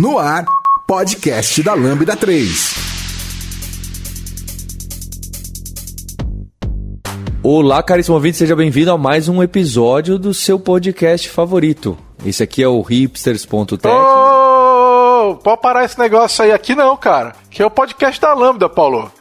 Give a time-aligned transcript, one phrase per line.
[0.00, 0.46] No ar,
[0.86, 2.74] podcast da Lambda 3.
[7.42, 11.98] Olá, caríssimo ouvinte, seja bem-vindo a mais um episódio do seu podcast favorito.
[12.24, 13.94] Esse aqui é o hipsters.tech.
[15.20, 17.34] Ô, pode parar esse negócio aí aqui não, cara.
[17.50, 19.12] Que é o podcast da Lambda, Paulo.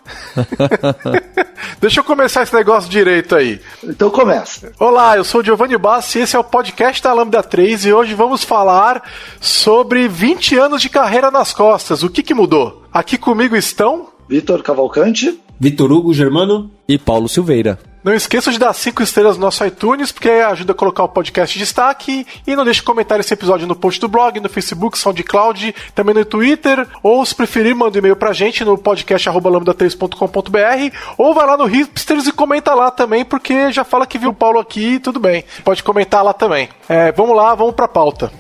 [1.82, 3.60] Deixa eu começar esse negócio direito aí.
[3.84, 4.72] Então começa.
[4.80, 7.94] Olá, eu sou o Giovanni Bassi e esse é o podcast da Lambda 3 e
[7.94, 9.04] hoje vamos falar
[9.42, 12.02] sobre 20 anos de carreira nas costas.
[12.02, 12.84] O que, que mudou?
[12.94, 14.08] Aqui comigo estão...
[14.30, 15.38] Vitor Cavalcante.
[15.60, 16.72] Vitor Hugo Germano.
[16.88, 17.78] E Paulo Silveira.
[18.04, 21.56] Não esqueça de dar 5 estrelas no nosso iTunes, porque ajuda a colocar o podcast
[21.56, 22.26] em destaque.
[22.48, 26.16] E não deixe de comentar esse episódio no post do blog, no Facebook, SoundCloud, também
[26.16, 26.88] no Twitter.
[27.04, 30.96] Ou, se preferir, manda um e-mail pra gente no podcast.lambda3.com.br.
[31.18, 34.34] Ou vai lá no Hipsters e comenta lá também, porque já fala que viu o
[34.34, 35.44] Paulo aqui e tudo bem.
[35.64, 36.70] Pode comentar lá também.
[36.88, 38.32] É, vamos lá, vamos pra pauta.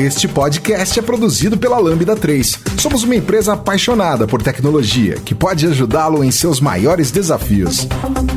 [0.00, 2.58] Este podcast é produzido pela Lambda 3.
[2.78, 7.86] Somos uma empresa apaixonada por tecnologia que pode ajudá-lo em seus maiores desafios.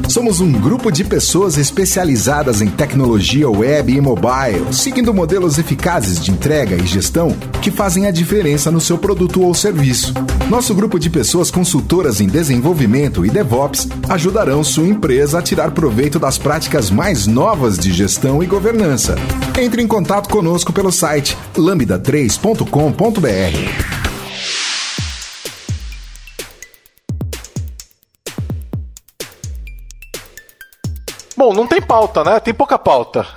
[0.10, 6.32] Somos um grupo de pessoas especializadas em tecnologia web e mobile, seguindo modelos eficazes de
[6.32, 10.14] entrega e gestão que fazem a diferença no seu produto ou serviço.
[10.50, 16.20] Nosso grupo de pessoas consultoras em desenvolvimento e DevOps ajudarão sua empresa a tirar proveito
[16.20, 19.16] das práticas mais novas de gestão e governança.
[19.58, 24.04] Entre em contato conosco pelo site lambda3.com.br.
[31.36, 32.40] Bom, não tem pauta, né?
[32.40, 33.28] Tem pouca pauta.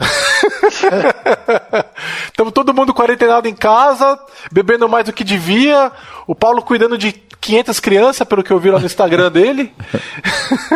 [2.28, 4.16] Estamos todo mundo quarentenado em casa,
[4.52, 5.90] bebendo mais do que devia.
[6.26, 7.12] O Paulo cuidando de
[7.46, 9.72] 500 crianças, pelo que eu vi lá no Instagram dele.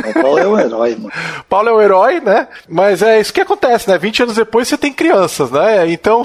[0.08, 1.12] O Paulo é o herói, mano.
[1.48, 2.46] Paulo é o herói, né?
[2.68, 3.98] Mas é isso que acontece, né?
[3.98, 5.90] 20 anos depois você tem crianças, né?
[5.90, 6.22] Então.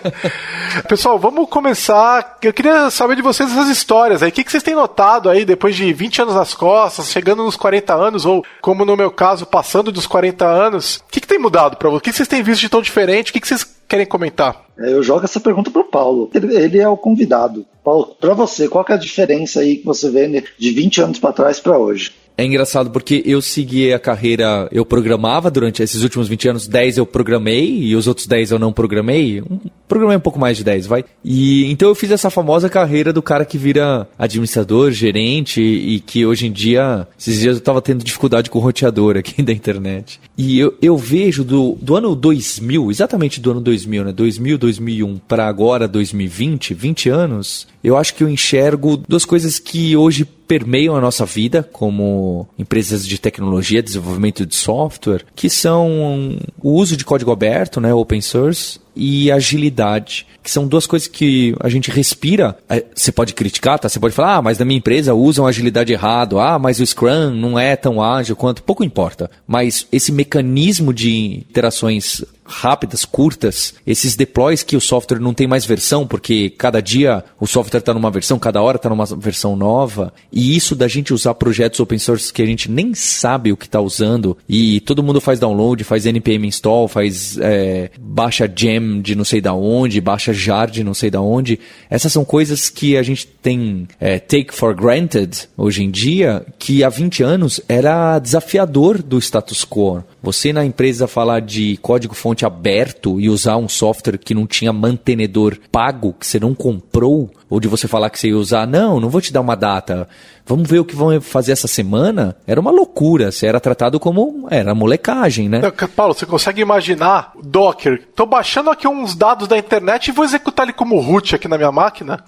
[0.88, 2.38] Pessoal, vamos começar.
[2.42, 4.30] Eu queria saber de vocês essas histórias aí.
[4.30, 7.94] O que vocês têm notado aí depois de 20 anos nas costas, chegando nos 40
[7.94, 10.96] anos, ou como no meu caso, passando dos 40 anos?
[10.96, 11.98] O que, tem mudado para vocês?
[11.98, 13.30] O que vocês têm visto de tão diferente?
[13.30, 14.62] O que vocês querem comentar?
[14.78, 16.30] É, eu jogo essa pergunta pro Paulo.
[16.32, 17.66] Ele, ele é o convidado.
[17.88, 21.32] Paulo, para você, qual é a diferença aí que você vê de 20 anos para
[21.32, 22.12] trás para hoje?
[22.36, 26.98] É engraçado porque eu segui a carreira, eu programava durante esses últimos 20 anos, 10
[26.98, 29.42] eu programei e os outros 10 eu não programei.
[29.88, 31.04] Programei um pouco mais de 10, vai.
[31.24, 36.26] E então eu fiz essa famosa carreira do cara que vira administrador, gerente e que
[36.26, 40.20] hoje em dia, esses dias eu tava tendo dificuldade com o roteador aqui da internet.
[40.36, 44.12] E eu, eu vejo do, do ano 2000, exatamente do ano 2000, né?
[44.12, 49.96] 2000, 2001 para agora 2020, 20 anos, eu acho que eu enxergo duas coisas que
[49.96, 56.72] hoje permeiam a nossa vida como empresas de tecnologia, desenvolvimento de software, que são o
[56.72, 61.68] uso de código aberto, né, open source, e agilidade, que são duas coisas que a
[61.68, 62.58] gente respira.
[62.68, 63.88] É, você pode criticar, tá?
[63.88, 67.30] Você pode falar, ah, mas na minha empresa usam agilidade errado, ah, mas o Scrum
[67.30, 68.62] não é tão ágil quanto.
[68.62, 69.30] Pouco importa.
[69.46, 75.66] Mas esse mecanismo de interações rápidas, curtas, esses deploys que o software não tem mais
[75.66, 80.12] versão, porque cada dia o software está numa versão, cada hora está numa versão nova,
[80.32, 83.66] e isso da gente usar projetos open source que a gente nem sabe o que
[83.66, 89.14] está usando, e todo mundo faz download, faz npm install, faz é, baixa gem de
[89.14, 91.60] não sei da onde, baixa jar de não sei da onde,
[91.90, 96.82] essas são coisas que a gente tem é, take for granted hoje em dia, que
[96.82, 100.02] há 20 anos era desafiador do status quo.
[100.22, 104.72] Você na empresa falar de código fonte aberto e usar um software que não tinha
[104.72, 109.00] mantenedor pago, que você não comprou, ou de você falar que você ia usar, não,
[109.00, 110.08] não vou te dar uma data,
[110.46, 113.30] vamos ver o que vão fazer essa semana, era uma loucura.
[113.30, 114.46] Você era tratado como.
[114.50, 115.60] Era molecagem, né?
[115.94, 118.02] Paulo, você consegue imaginar Docker?
[118.14, 121.56] Tô baixando aqui uns dados da internet e vou executar ele como root aqui na
[121.56, 122.24] minha máquina?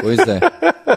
[0.00, 0.40] Pois é.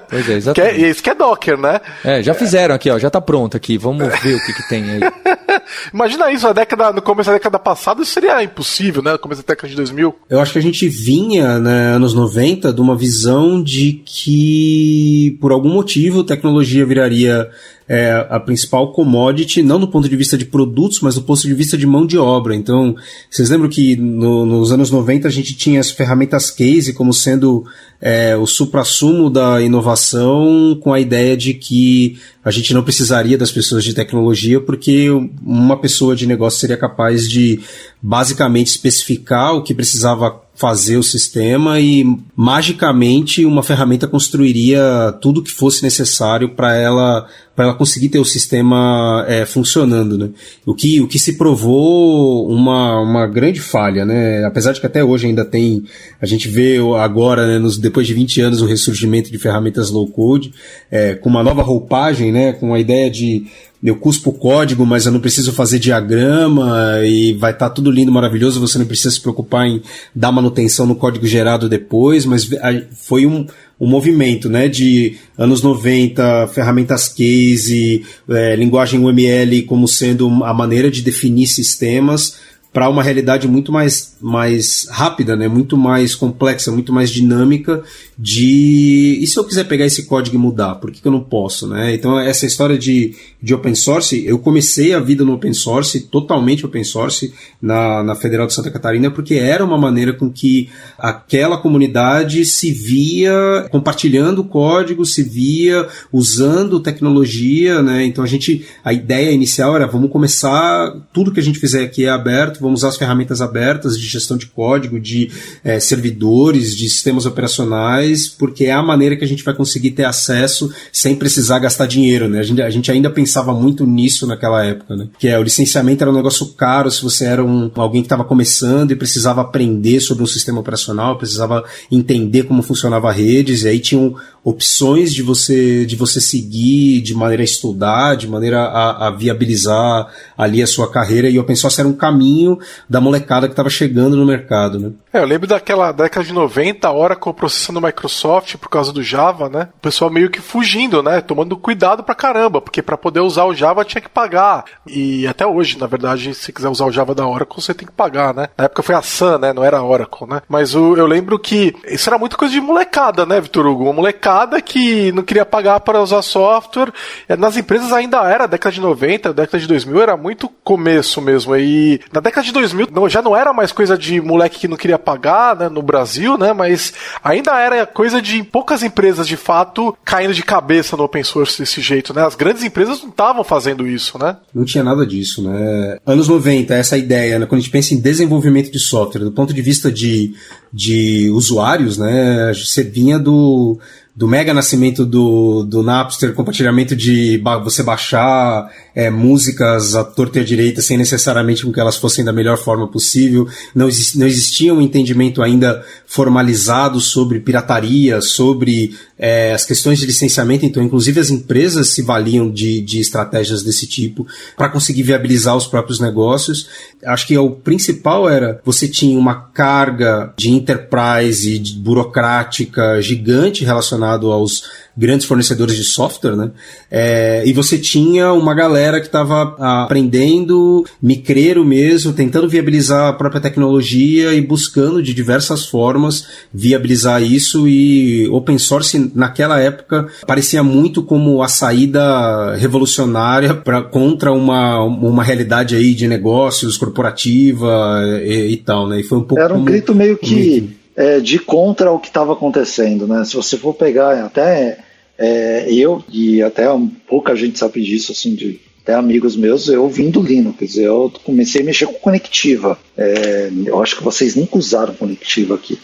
[0.10, 0.58] Pois é, exatamente.
[0.58, 1.80] Que é, isso que é Docker, né?
[2.04, 3.78] É, já fizeram aqui, ó, já tá pronto aqui.
[3.78, 5.00] Vamos ver o que, que tem aí.
[5.94, 9.12] Imagina isso, na década, no começo da década passada, isso seria impossível, né?
[9.12, 10.16] No começo da década de 2000.
[10.30, 15.52] Eu acho que a gente vinha, né, anos 90, de uma visão de que, por
[15.52, 17.50] algum motivo, tecnologia viraria
[17.90, 21.54] é, a principal commodity, não do ponto de vista de produtos, mas do ponto de
[21.54, 22.54] vista de mão de obra.
[22.54, 22.96] Então,
[23.30, 27.64] vocês lembram que no, nos anos 90 a gente tinha as ferramentas case como sendo
[28.02, 33.52] é, o supra-sumo da inovação, com a ideia de que a gente não precisaria das
[33.52, 35.10] pessoas de tecnologia, porque
[35.42, 37.62] uma pessoa de negócio seria capaz de
[38.02, 42.04] basicamente especificar o que precisava fazer o sistema e
[42.36, 47.28] magicamente uma ferramenta construiria tudo que fosse necessário para ela
[47.66, 50.30] ela conseguir ter o sistema é, funcionando, né?
[50.66, 54.46] O que, o que se provou uma, uma grande falha, né?
[54.46, 55.84] Apesar de que até hoje ainda tem,
[56.22, 60.08] a gente vê agora, né, nos, depois de 20 anos, o ressurgimento de ferramentas low
[60.08, 60.54] code,
[60.92, 62.54] é, com uma nova roupagem, né?
[62.54, 63.48] Com a ideia de
[63.84, 67.92] eu cuspo o código, mas eu não preciso fazer diagrama e vai estar tá tudo
[67.92, 69.82] lindo, maravilhoso, você não precisa se preocupar em
[70.16, 72.50] dar manutenção no código gerado depois, mas
[72.96, 73.46] foi um,
[73.80, 80.90] um movimento, né, de anos 90, ferramentas case, é, linguagem UML como sendo a maneira
[80.90, 82.36] de definir sistemas,
[82.74, 85.48] para uma realidade muito mais, mais rápida, né?
[85.48, 87.84] muito mais complexa, muito mais dinâmica
[88.18, 91.22] de e se eu quiser pegar esse código e mudar, por que, que eu não
[91.22, 91.68] posso?
[91.68, 91.94] Né?
[91.96, 96.66] Então essa história de, de open source, eu comecei a vida no open source, totalmente
[96.66, 101.58] open source, na, na Federal de Santa Catarina, porque era uma maneira com que aquela
[101.58, 108.06] comunidade se via compartilhando código, se via usando tecnologia, né?
[108.06, 112.06] Então a gente, a ideia inicial era vamos começar, tudo que a gente fizer aqui
[112.06, 115.32] é aberto, vamos usar as ferramentas abertas de gestão de código, de
[115.64, 120.06] é, servidores, de sistemas operacionais, porque é a maneira que a gente vai conseguir ter
[120.06, 122.40] acesso sem precisar gastar dinheiro, né?
[122.40, 125.08] A gente, a gente ainda pensava muito nisso naquela época, né?
[125.20, 128.24] Que é o licenciamento era um negócio caro se você era um, alguém que estava
[128.24, 133.80] começando e precisava aprender sobre um sistema operacional, precisava entender como funcionava redes, e aí
[133.80, 139.12] tinham opções de você de você seguir de maneira a estudar, de maneira a, a
[139.12, 140.08] viabilizar
[140.38, 142.47] ali a sua carreira, e o open source era um caminho
[142.88, 144.92] da molecada que estava chegando no mercado, né?
[145.12, 149.50] É, eu lembro daquela década de 90, a Oracle processando Microsoft por causa do Java,
[149.50, 149.70] né?
[149.78, 151.22] O pessoal meio que fugindo, né?
[151.22, 154.66] Tomando cuidado pra caramba, porque para poder usar o Java tinha que pagar.
[154.86, 157.94] E até hoje, na verdade, se quiser usar o Java da Oracle, você tem que
[157.94, 158.50] pagar, né?
[158.58, 159.54] Na época foi a Sun, né?
[159.54, 160.42] Não era a Oracle, né?
[160.48, 163.86] Mas o, eu lembro que isso era muita coisa de molecada, né, Vitor Hugo?
[163.86, 166.92] Uma molecada que não queria pagar para usar software.
[167.28, 171.56] É, nas empresas ainda era, década de 90, década de 2000 era muito começo mesmo.
[171.56, 174.78] E na década de 2000 não, já não era mais coisa de moleque que não
[174.78, 176.94] queria pagar, né, no Brasil, né, mas
[177.24, 181.82] ainda era coisa de poucas empresas de fato caindo de cabeça no open source desse
[181.82, 182.26] jeito, né?
[182.26, 184.38] As grandes empresas não estavam fazendo isso, né?
[184.54, 185.98] Não tinha nada disso, né?
[186.06, 189.54] Anos 90, essa ideia, né, quando a gente pensa em desenvolvimento de software, do ponto
[189.54, 190.34] de vista de,
[190.72, 193.80] de usuários, né, você vinha do
[194.18, 200.40] do mega nascimento do, do Napster, compartilhamento de ba você baixar é, músicas à torta
[200.40, 203.48] e à direita sem necessariamente com que elas fossem da melhor forma possível.
[203.76, 210.08] Não, exist, não existia um entendimento ainda formalizado sobre pirataria, sobre é, as questões de
[210.08, 210.66] licenciamento.
[210.66, 214.26] Então, inclusive, as empresas se valiam de, de estratégias desse tipo
[214.56, 216.68] para conseguir viabilizar os próprios negócios.
[217.06, 223.64] Acho que o principal era você tinha uma carga de enterprise, de burocrática gigante
[224.08, 224.64] relacionado aos
[224.96, 226.52] grandes fornecedores de software, né?
[226.90, 233.42] É, e você tinha uma galera que estava aprendendo, micreiro mesmo, tentando viabilizar a própria
[233.42, 241.04] tecnologia e buscando de diversas formas viabilizar isso e open source naquela época parecia muito
[241.04, 248.58] como a saída revolucionária para contra uma, uma realidade aí de negócios corporativa e, e
[248.58, 249.00] tal, né?
[249.00, 252.34] E foi um pouco Era um grito meio que é, de contra o que estava
[252.34, 253.24] acontecendo, né?
[253.24, 254.80] Se você for pegar até
[255.18, 256.66] é, eu, e até
[257.08, 261.62] pouca gente sabe disso, assim, de até amigos meus, eu vim do Linux, eu comecei
[261.62, 262.80] a mexer com conectiva.
[262.98, 265.78] É, eu acho que vocês nunca usaram conectiva aqui,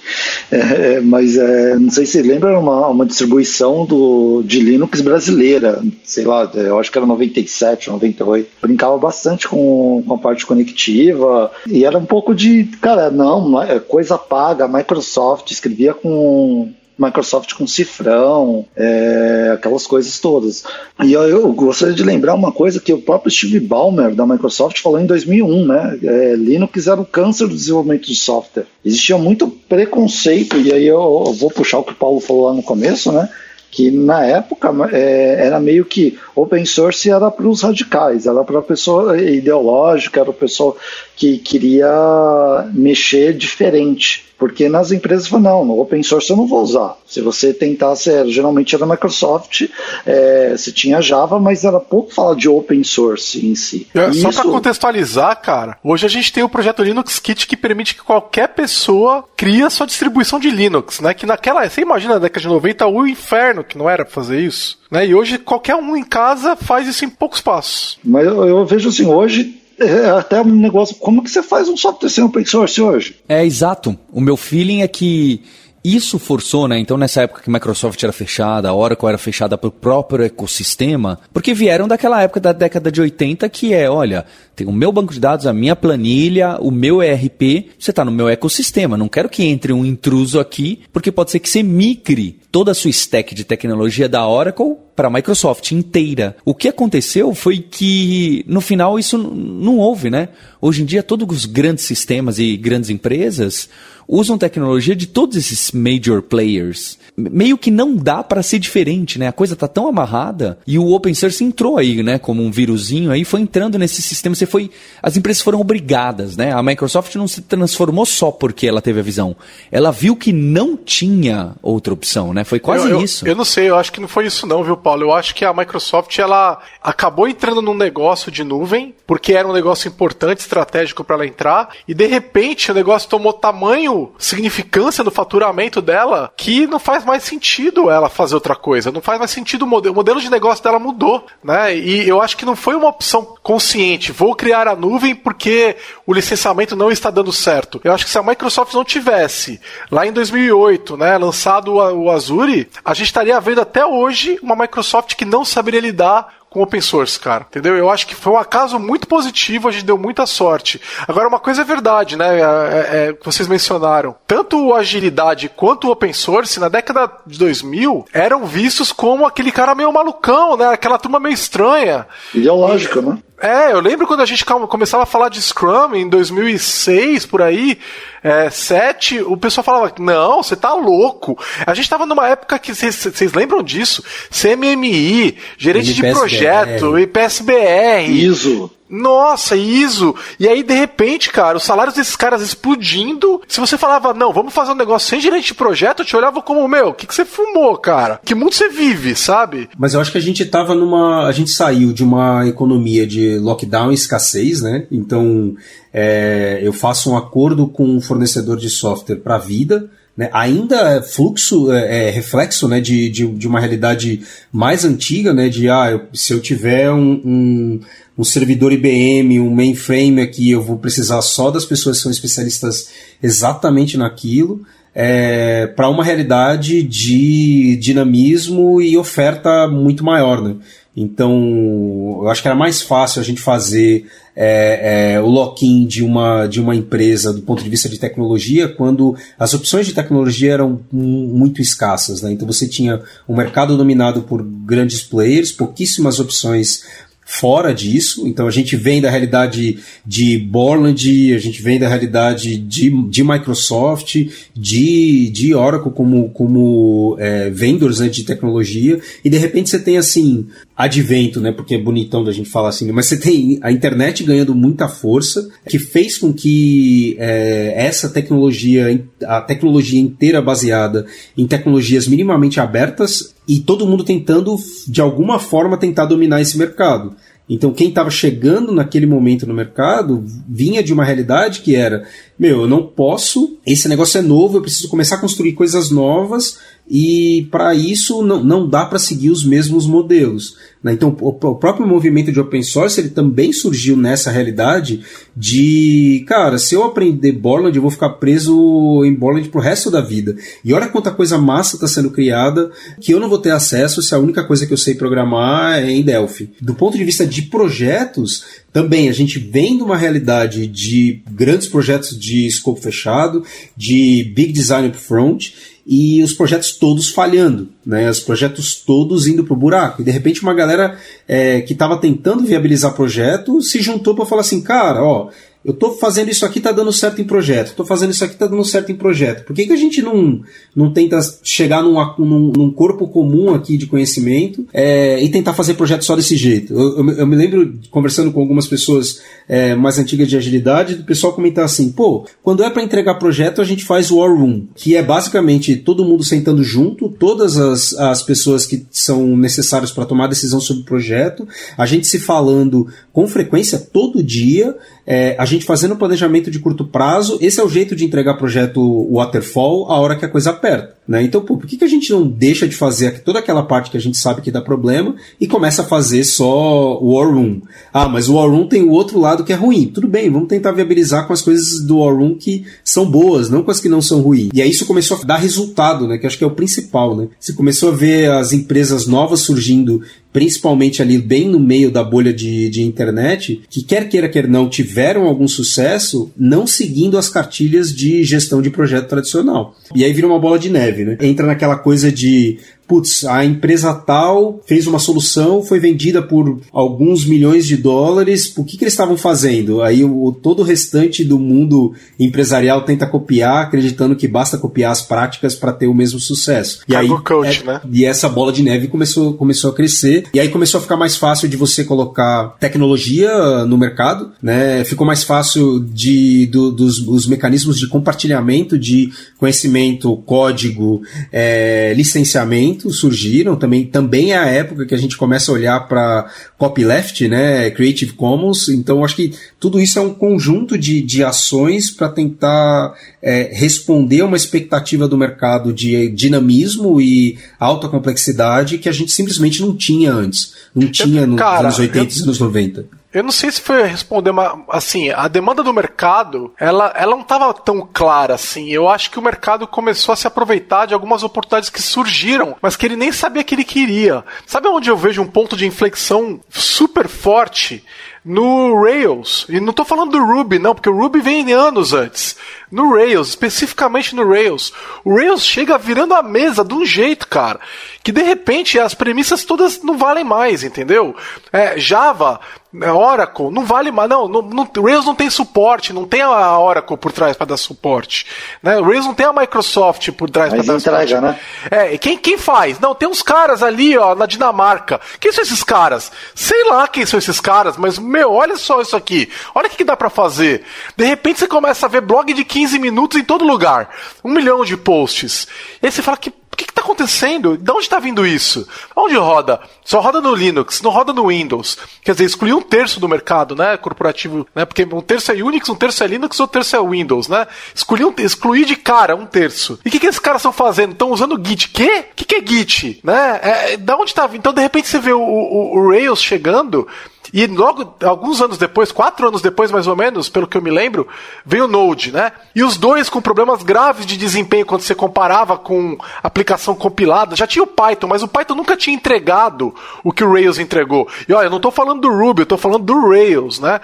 [0.50, 6.24] é, mas é, não sei se lembra uma, uma distribuição do, de Linux brasileira, sei
[6.24, 8.50] lá, eu acho que era 97, 98.
[8.62, 13.80] Brincava bastante com, com a parte conectiva e era um pouco de, cara, não, é
[13.80, 20.64] coisa paga, Microsoft escrevia com Microsoft com cifrão, é, aquelas coisas todas.
[21.04, 24.80] E eu, eu, gostaria de lembrar uma coisa que o próprio Steve Ballmer da Microsoft
[24.80, 26.00] falou em 2001, né?
[26.04, 28.66] É, Linux era o câncer do desenvolvimento de software.
[28.86, 32.54] Existia muito preconceito, e aí eu, eu vou puxar o que o Paulo falou lá
[32.54, 33.30] no começo, né?
[33.74, 38.60] que na época é, era meio que open source era para os radicais, era para
[38.60, 40.76] a pessoa ideológica, era a pessoa
[41.16, 44.34] que queria mexer diferente.
[44.38, 46.98] Porque nas empresas falam, não, no open source eu não vou usar.
[47.08, 49.70] Se você tentasse, geralmente era Microsoft,
[50.06, 53.88] é, você tinha Java, mas era pouco falar de open source em si.
[53.96, 54.42] É, só Isso...
[54.42, 58.50] para contextualizar, cara, hoje a gente tem o projeto Linux Kit que permite que qualquer
[58.50, 61.14] pessoa crie a sua distribuição de Linux, né?
[61.14, 64.78] Que naquela, você imagina na década de 90 o inferno que não era fazer isso.
[64.92, 65.08] Né?
[65.08, 67.98] E hoje qualquer um em casa faz isso em poucos passos.
[68.04, 70.96] Mas eu, eu vejo assim, hoje é até um negócio.
[70.98, 73.16] Como que você faz um software sem open source hoje?
[73.28, 73.98] É exato.
[74.12, 75.42] O meu feeling é que
[75.84, 76.80] Isso forçou, né?
[76.80, 81.20] Então, nessa época que Microsoft era fechada, a Oracle era fechada para o próprio ecossistema,
[81.34, 84.26] porque vieram daquela época da década de 80 que é, olha,
[84.56, 88.12] tem o meu banco de dados, a minha planilha, o meu ERP, você está no
[88.12, 88.98] meu ecossistema.
[88.98, 92.76] Não quero que entre um intruso aqui, porque pode ser que você migre toda a
[92.76, 96.38] sua stack de tecnologia da Oracle para a Microsoft inteira.
[96.46, 100.30] O que aconteceu foi que no final isso não houve, né?
[100.62, 103.70] Hoje em dia todos os grandes sistemas e grandes empresas
[104.08, 106.98] usam tecnologia de todos esses major players.
[107.16, 109.28] Meio que não dá para ser diferente, né?
[109.28, 113.12] A coisa tá tão amarrada e o open source entrou aí, né, como um vírusinho
[113.12, 114.72] aí, foi entrando nesse sistema, você foi,
[115.02, 116.54] as empresas foram obrigadas, né?
[116.54, 119.36] A Microsoft não se transformou só porque ela teve a visão.
[119.72, 122.44] Ela viu que não tinha outra opção, né?
[122.44, 123.28] Foi quase eu, eu, isso.
[123.28, 125.04] Eu não sei, eu acho que não foi isso não, viu, Paulo?
[125.04, 129.54] Eu acho que a Microsoft ela acabou entrando num negócio de nuvem, porque era um
[129.54, 135.12] negócio importante, estratégico para ela entrar, e de repente o negócio tomou tamanho, significância no
[135.12, 138.92] faturamento dela, que não faz mais sentido ela fazer outra coisa.
[138.92, 139.94] Não faz mais sentido o modelo.
[139.94, 141.76] O modelo de negócio dela mudou, né?
[141.76, 144.12] E eu acho que não foi uma opção consciente.
[144.12, 145.76] Vou criar a nuvem porque
[146.06, 147.80] o licenciamento não está dando certo.
[147.84, 149.60] Eu acho que se a Microsoft não tivesse
[149.92, 155.16] lá em 2008, né, lançado o Azure, a gente estaria vendo até hoje uma Microsoft
[155.16, 157.48] que não saberia lidar com open source, cara.
[157.50, 157.76] Entendeu?
[157.76, 160.80] Eu acho que foi um acaso muito positivo, a gente deu muita sorte.
[161.08, 162.40] Agora, uma coisa é verdade, né?
[162.40, 164.16] É, é, é, vocês mencionaram.
[164.28, 169.52] Tanto o agilidade quanto o open source, na década de 2000, eram vistos como aquele
[169.52, 170.68] cara meio malucão, né?
[170.68, 172.06] Aquela turma meio estranha.
[172.34, 173.18] Ideológico, né?
[173.44, 177.78] É, eu lembro quando a gente começava a falar de Scrum em 2006, por aí,
[178.24, 181.38] é, 7, o pessoal falava, não, você tá louco.
[181.68, 184.02] A gente tava numa época que, vocês lembram disso?
[184.32, 186.08] CMMI, gerente IPSBR.
[186.08, 188.10] de projeto, IPSBR.
[188.10, 188.72] ISO.
[188.94, 190.16] Nossa, ISO.
[190.40, 193.42] E aí, de repente, cara, os salários desses caras explodindo.
[193.48, 196.44] Se você falava, não, vamos fazer um negócio sem gerente de projeto, eu te olhava
[196.44, 198.20] como, meu, o que, que você fumou, cara?
[198.24, 199.68] Que mundo você vive, sabe?
[199.76, 201.26] Mas eu acho que a gente tava numa.
[201.26, 204.86] A gente saiu de uma economia de lockdown e escassez, né?
[204.92, 205.56] Então,
[205.92, 209.90] é, eu faço um acordo com um fornecedor de software para vida.
[210.16, 215.34] Né, ainda é fluxo, é, é, reflexo né, de, de, de, uma realidade mais antiga,
[215.34, 217.80] né, de ah, eu, se eu tiver um, um,
[218.20, 222.90] um, servidor IBM, um mainframe aqui, eu vou precisar só das pessoas que são especialistas
[223.24, 224.62] exatamente naquilo,
[224.94, 230.44] é, para uma realidade de dinamismo e oferta muito maior.
[230.44, 230.58] Né?
[230.96, 236.04] Então, eu acho que era mais fácil a gente fazer é, é, o lock-in de
[236.04, 240.54] uma, de uma empresa do ponto de vista de tecnologia quando as opções de tecnologia
[240.54, 242.22] eram muito escassas.
[242.22, 242.32] Né?
[242.32, 246.84] Então, você tinha um mercado dominado por grandes players, pouquíssimas opções
[247.26, 248.28] fora disso.
[248.28, 253.24] Então a gente vem da realidade de Borland, a gente vem da realidade de, de
[253.24, 254.16] Microsoft,
[254.56, 259.98] de, de Oracle como, como é, vendors né, de tecnologia, e de repente você tem
[259.98, 261.52] assim, advento, né?
[261.52, 265.48] Porque é bonitão da gente falar assim, mas você tem a internet ganhando muita força,
[265.68, 271.06] que fez com que é, essa tecnologia, a tecnologia inteira baseada
[271.38, 274.56] em tecnologias minimamente abertas, e todo mundo tentando,
[274.88, 277.16] de alguma forma, tentar dominar esse mercado.
[277.50, 282.06] Então, quem estava chegando naquele momento no mercado vinha de uma realidade que era:
[282.38, 286.58] meu, eu não posso, esse negócio é novo, eu preciso começar a construir coisas novas
[286.90, 290.58] e para isso não, não dá para seguir os mesmos modelos.
[290.84, 290.92] Né?
[290.94, 295.02] Então, o, o, próprio movimento de open source ele também surgiu nessa realidade
[295.36, 300.02] de, cara, se eu aprender Borland, eu vou ficar preso em Borland pro resto da
[300.02, 300.36] vida.
[300.64, 304.14] E olha quanta coisa massa está sendo criada que eu não vou ter acesso se
[304.14, 306.52] a única coisa que eu sei programar é em Delphi.
[306.60, 311.68] Do ponto de vista de projetos, também a gente vem de uma realidade de grandes
[311.68, 313.46] projetos de escopo fechado,
[313.78, 315.54] de big design upfront,
[315.86, 318.10] e os projetos todos falhando, né?
[318.10, 320.02] Os projetos todos indo pro buraco.
[320.02, 324.42] E de repente uma galera é, que estava tentando viabilizar projeto se juntou para falar
[324.42, 325.30] assim, cara, ó,
[325.66, 328.48] eu estou fazendo isso aqui, está dando certo em projeto, estou fazendo isso aqui, está
[328.48, 329.46] dando certo em projeto.
[329.46, 330.42] Por que, que a gente não,
[330.76, 335.76] não tenta chegar num, num, num corpo comum aqui de conhecimento é, e tentar fazer
[335.76, 336.74] projeto só desse jeito?
[336.74, 341.04] Eu, eu, eu me lembro, conversando com algumas pessoas é, mais antigas de agilidade, do
[341.04, 344.96] pessoal comentar assim, pô, quando é para entregar projeto, a gente faz War Room, que
[344.96, 350.28] é basicamente todo mundo sentando junto, todas as, as pessoas que são necessárias para tomar
[350.28, 355.66] decisão sobre o projeto, a gente se falando com frequência todo dia, é, a gente
[355.66, 360.16] fazendo planejamento de curto prazo, esse é o jeito de entregar projeto waterfall a hora
[360.16, 360.96] que a coisa aperta.
[361.08, 361.24] Né?
[361.24, 363.98] Então, pô, por que, que a gente não deixa de fazer toda aquela parte que
[363.98, 367.62] a gente sabe que dá problema e começa a fazer só o War Room?
[367.92, 369.88] Ah, mas o War Room tem o outro lado que é ruim.
[369.88, 373.64] Tudo bem, vamos tentar viabilizar com as coisas do War Room que são boas, não
[373.64, 374.50] com as que não são ruins.
[374.54, 376.18] E aí isso começou a dar resultado, né?
[376.18, 377.28] Que acho que é o principal, né?
[377.38, 380.02] Você começou a ver as empresas novas surgindo
[380.34, 384.68] principalmente ali bem no meio da bolha de, de internet, que quer queira, quer não,
[384.68, 389.76] tiveram algum sucesso não seguindo as cartilhas de gestão de projeto tradicional.
[389.96, 391.18] E aí vira uma bola de neve, né?
[391.22, 397.26] Entra naquela coisa de putz, a empresa tal fez uma solução, foi vendida por alguns
[397.26, 399.82] milhões de dólares, o que, que eles estavam fazendo?
[399.82, 405.02] Aí o, todo o restante do mundo empresarial tenta copiar, acreditando que basta copiar as
[405.02, 406.82] práticas para ter o mesmo sucesso.
[406.88, 407.82] E aí, coach, é, né?
[407.92, 411.16] E essa bola de neve começou, começou a crescer, e aí começou a ficar mais
[411.16, 414.84] fácil de você colocar tecnologia no mercado, né?
[414.84, 422.73] Ficou mais fácil de, do, dos os mecanismos de compartilhamento de conhecimento, código, é, licenciamento
[422.80, 427.70] surgiram, também, também é a época que a gente começa a olhar para copyleft, né,
[427.72, 432.94] Creative Commons, então acho que tudo isso é um conjunto de, de ações para tentar
[433.22, 439.12] é, responder a uma expectativa do mercado de dinamismo e alta complexidade que a gente
[439.12, 442.20] simplesmente não tinha antes, não tinha nos Cara, anos 80 eu...
[442.20, 443.03] e anos 90.
[443.14, 447.22] Eu não sei se foi responder, mas assim, a demanda do mercado, ela, ela não
[447.22, 448.70] estava tão clara assim.
[448.70, 452.76] Eu acho que o mercado começou a se aproveitar de algumas oportunidades que surgiram, mas
[452.76, 454.24] que ele nem sabia que ele queria.
[454.48, 457.84] Sabe onde eu vejo um ponto de inflexão super forte?
[458.24, 459.46] No Rails.
[459.50, 462.36] E não estou falando do Ruby, não, porque o Ruby vem anos antes.
[462.72, 464.74] No Rails, especificamente no Rails.
[465.04, 467.60] O Rails chega virando a mesa de um jeito, cara,
[468.04, 471.16] que de repente as premissas todas não valem mais, entendeu?
[471.52, 472.40] É, Java
[472.82, 474.10] é, Oracle, não vale mais.
[474.10, 477.58] Não, não, não, Rails não tem suporte, não tem a Oracle por trás para dar
[477.58, 478.26] suporte.
[478.64, 478.80] Né?
[478.80, 481.22] O Rails não tem a Microsoft por trás para dar entrega, suporte.
[481.22, 481.40] Né?
[481.70, 482.80] É, quem, quem faz?
[482.80, 485.00] Não, tem uns caras ali, ó, na Dinamarca.
[485.20, 486.12] Quem são esses caras?
[486.34, 489.28] Sei lá quem são esses caras, mas, meu, olha só isso aqui.
[489.56, 490.64] Olha o que, que dá para fazer.
[490.96, 493.90] De repente você começa a ver blog de 15 minutos em todo lugar.
[494.24, 495.48] Um milhão de posts.
[495.82, 497.58] E aí você fala que o que está acontecendo?
[497.58, 498.68] De onde está vindo isso?
[498.96, 499.60] Onde roda?
[499.84, 501.80] Só roda no Linux, não roda no Windows.
[502.04, 503.76] Quer dizer, excluir um terço do mercado, né?
[503.76, 504.64] Corporativo, né?
[504.64, 507.48] Porque um terço é Unix, um terço é Linux, outro terço é Windows, né?
[507.74, 509.80] Excluir, um, de cara um terço.
[509.84, 510.92] E o que, que esses caras estão fazendo?
[510.92, 511.70] Estão usando Git.
[511.70, 512.06] Quê?
[512.12, 513.00] O que, que é Git?
[513.04, 513.40] Né?
[513.42, 514.42] É, da onde está vindo?
[514.42, 516.88] Então, de repente, você vê o, o, o Rails chegando
[517.34, 520.70] e logo, alguns anos depois, quatro anos depois mais ou menos, pelo que eu me
[520.70, 521.08] lembro,
[521.44, 522.32] veio o Node, né?
[522.56, 527.36] E os dois com problemas graves de desempenho quando você comparava com aplicação compilada.
[527.36, 531.08] Já tinha o Python, mas o Python nunca tinha entregado o que o Rails entregou.
[531.28, 533.82] E olha, eu não estou falando do Ruby, eu estou falando do Rails, né?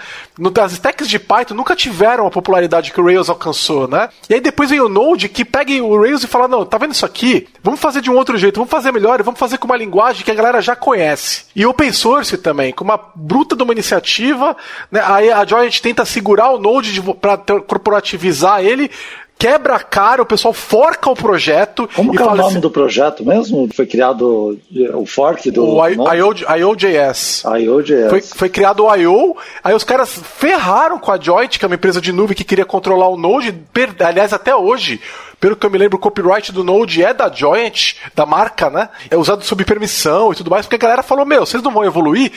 [0.63, 4.09] As stacks de Python nunca tiveram a popularidade que o Rails alcançou, né?
[4.29, 6.93] E aí depois veio o Node que pega o Rails e fala: não, tá vendo
[6.93, 7.47] isso aqui?
[7.63, 10.31] Vamos fazer de um outro jeito, vamos fazer melhor, vamos fazer com uma linguagem que
[10.31, 11.45] a galera já conhece.
[11.55, 12.99] E open source também, com uma
[13.39, 14.55] bruta de uma iniciativa,
[14.91, 15.01] né?
[15.05, 18.91] Aí a Joy tenta segurar o Node para corporativizar ele,
[19.37, 21.89] quebra a cara, o pessoal forca o projeto.
[21.95, 23.69] Como que é o nome assim, do projeto mesmo?
[23.73, 24.59] Foi criado
[24.93, 25.65] o fork do.
[25.65, 27.43] O IOJS.
[27.45, 28.09] IOJS.
[28.09, 31.75] Foi, foi criado o IO, aí os caras ferraram com a Joint, que é uma
[31.75, 33.55] empresa de nuvem que queria controlar o Node,
[33.99, 34.99] aliás, até hoje
[35.39, 38.89] pelo que eu me lembro, o copyright do Node é da Joint, da marca, né?
[39.09, 41.85] É usado sob permissão e tudo mais, porque a galera falou: meu, vocês não vão
[41.85, 42.31] evoluir,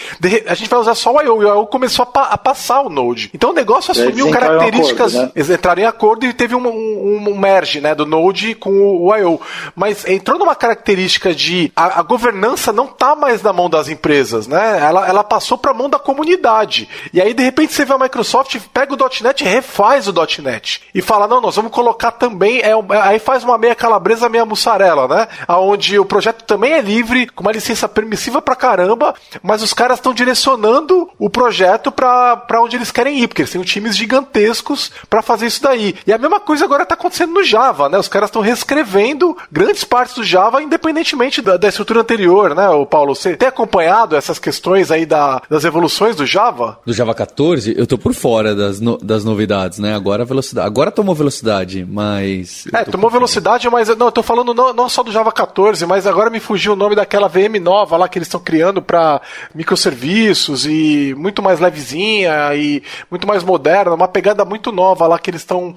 [0.47, 1.43] a gente vai usar só o I.O.
[1.43, 1.67] E o I.O.
[1.67, 3.31] começou a, pa a, passar o Node.
[3.35, 5.15] Então o negócio assumiu características.
[5.15, 5.55] Acordo, né?
[5.55, 7.95] entraram em acordo e teve um, um, um, merge, né?
[7.95, 9.41] Do Node com o I.O.
[9.75, 14.47] Mas entrou numa característica de a, a, governança não tá mais na mão das empresas,
[14.47, 14.79] né?
[14.81, 16.89] Ela, ela passou pra mão da comunidade.
[17.13, 20.83] E aí, de repente, você vê a Microsoft, pega o .NET e refaz o .NET.
[20.95, 22.61] E fala: não, nós vamos colocar também.
[22.61, 25.29] É, aí faz uma meia calabresa, meia mussarela, né?
[25.47, 29.99] Aonde o projeto também é livre, com uma licença permissiva pra caramba, mas os caras
[29.99, 35.23] estão direcionando o projeto para onde eles querem ir, porque eles têm times gigantescos para
[35.23, 35.95] fazer isso daí.
[36.07, 37.99] E a mesma coisa agora tá acontecendo no Java, né?
[37.99, 42.85] Os caras estão reescrevendo grandes partes do Java, independentemente da, da, estrutura anterior, né, o
[42.85, 43.15] Paulo?
[43.15, 46.79] Você tem acompanhado essas questões aí da, das evoluções do Java?
[46.85, 49.95] Do Java 14, eu tô por fora das, no, das novidades, né?
[49.95, 50.67] Agora a velocidade.
[50.67, 52.65] Agora tomou velocidade, mas.
[52.73, 56.07] É, tomou velocidade, mas não, eu tô falando não, não, só do Java 14, mas
[56.07, 59.21] agora me fugiu o nome daquela VM nova lá que eles estão criando para
[59.55, 65.31] microserviços e muito mais levezinha e muito mais moderna, uma pegada muito nova lá que
[65.31, 65.75] eles estão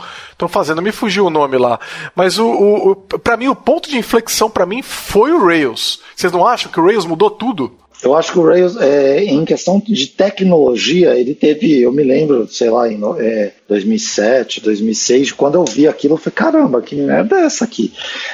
[0.47, 0.81] fazendo.
[0.81, 1.79] Me fugiu o nome lá.
[2.15, 6.01] Mas o, o, o para mim o ponto de inflexão para mim foi o Rails.
[6.15, 7.84] Vocês não acham que o Rails mudou tudo?
[8.05, 12.47] Eu acho que o Rails, é, em questão de tecnologia, ele teve, eu me lembro,
[12.47, 17.37] sei lá, em é, 2007, 2006, quando eu vi aquilo, eu falei, caramba, que merda
[17.37, 17.91] é essa aqui?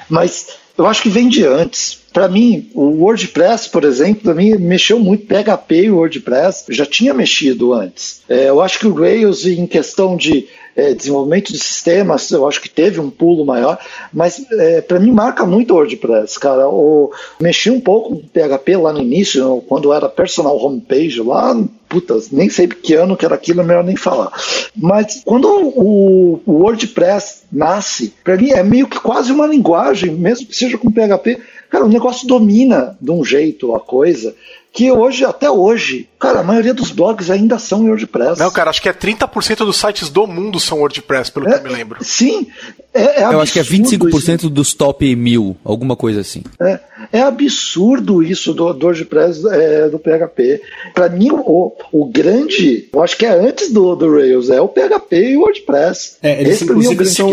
[0.09, 2.01] Mas eu acho que vem de antes.
[2.11, 5.25] Para mim, o WordPress, por exemplo, para mim mexeu muito.
[5.25, 8.23] PHP e o WordPress já tinha mexido antes.
[8.27, 10.47] É, eu acho que o Rails, em questão de
[10.81, 13.77] é, desenvolvimento de sistemas, eu acho que teve um pulo maior,
[14.11, 16.67] mas é, para mim marca muito o WordPress, cara.
[16.67, 21.55] O, mexi um pouco com PHP lá no início, quando era personal homepage lá,
[21.87, 24.31] putas, nem sei que ano que era aquilo, é melhor nem falar.
[24.75, 30.47] Mas quando o, o WordPress nasce, para mim é meio que quase uma linguagem, mesmo
[30.47, 31.39] que seja com PHP,
[31.69, 34.33] cara, o negócio domina de um jeito a coisa
[34.73, 38.39] que hoje, até hoje, cara, a maioria dos blogs ainda são WordPress.
[38.39, 41.59] Não, cara, acho que é 30% dos sites do mundo são WordPress, pelo é, que
[41.59, 42.01] eu me lembro.
[42.01, 42.47] Sim,
[42.93, 44.49] é, é Eu acho que é 25% isso.
[44.49, 46.43] dos top 1000, alguma coisa assim.
[46.61, 46.79] É,
[47.11, 50.61] é absurdo isso do, do WordPress, é, do PHP.
[50.93, 54.69] Para mim, o, o grande, eu acho que é antes do, do Rails, é o
[54.69, 56.15] PHP e o WordPress.
[56.23, 57.29] É, eles, Esse, mim, é são,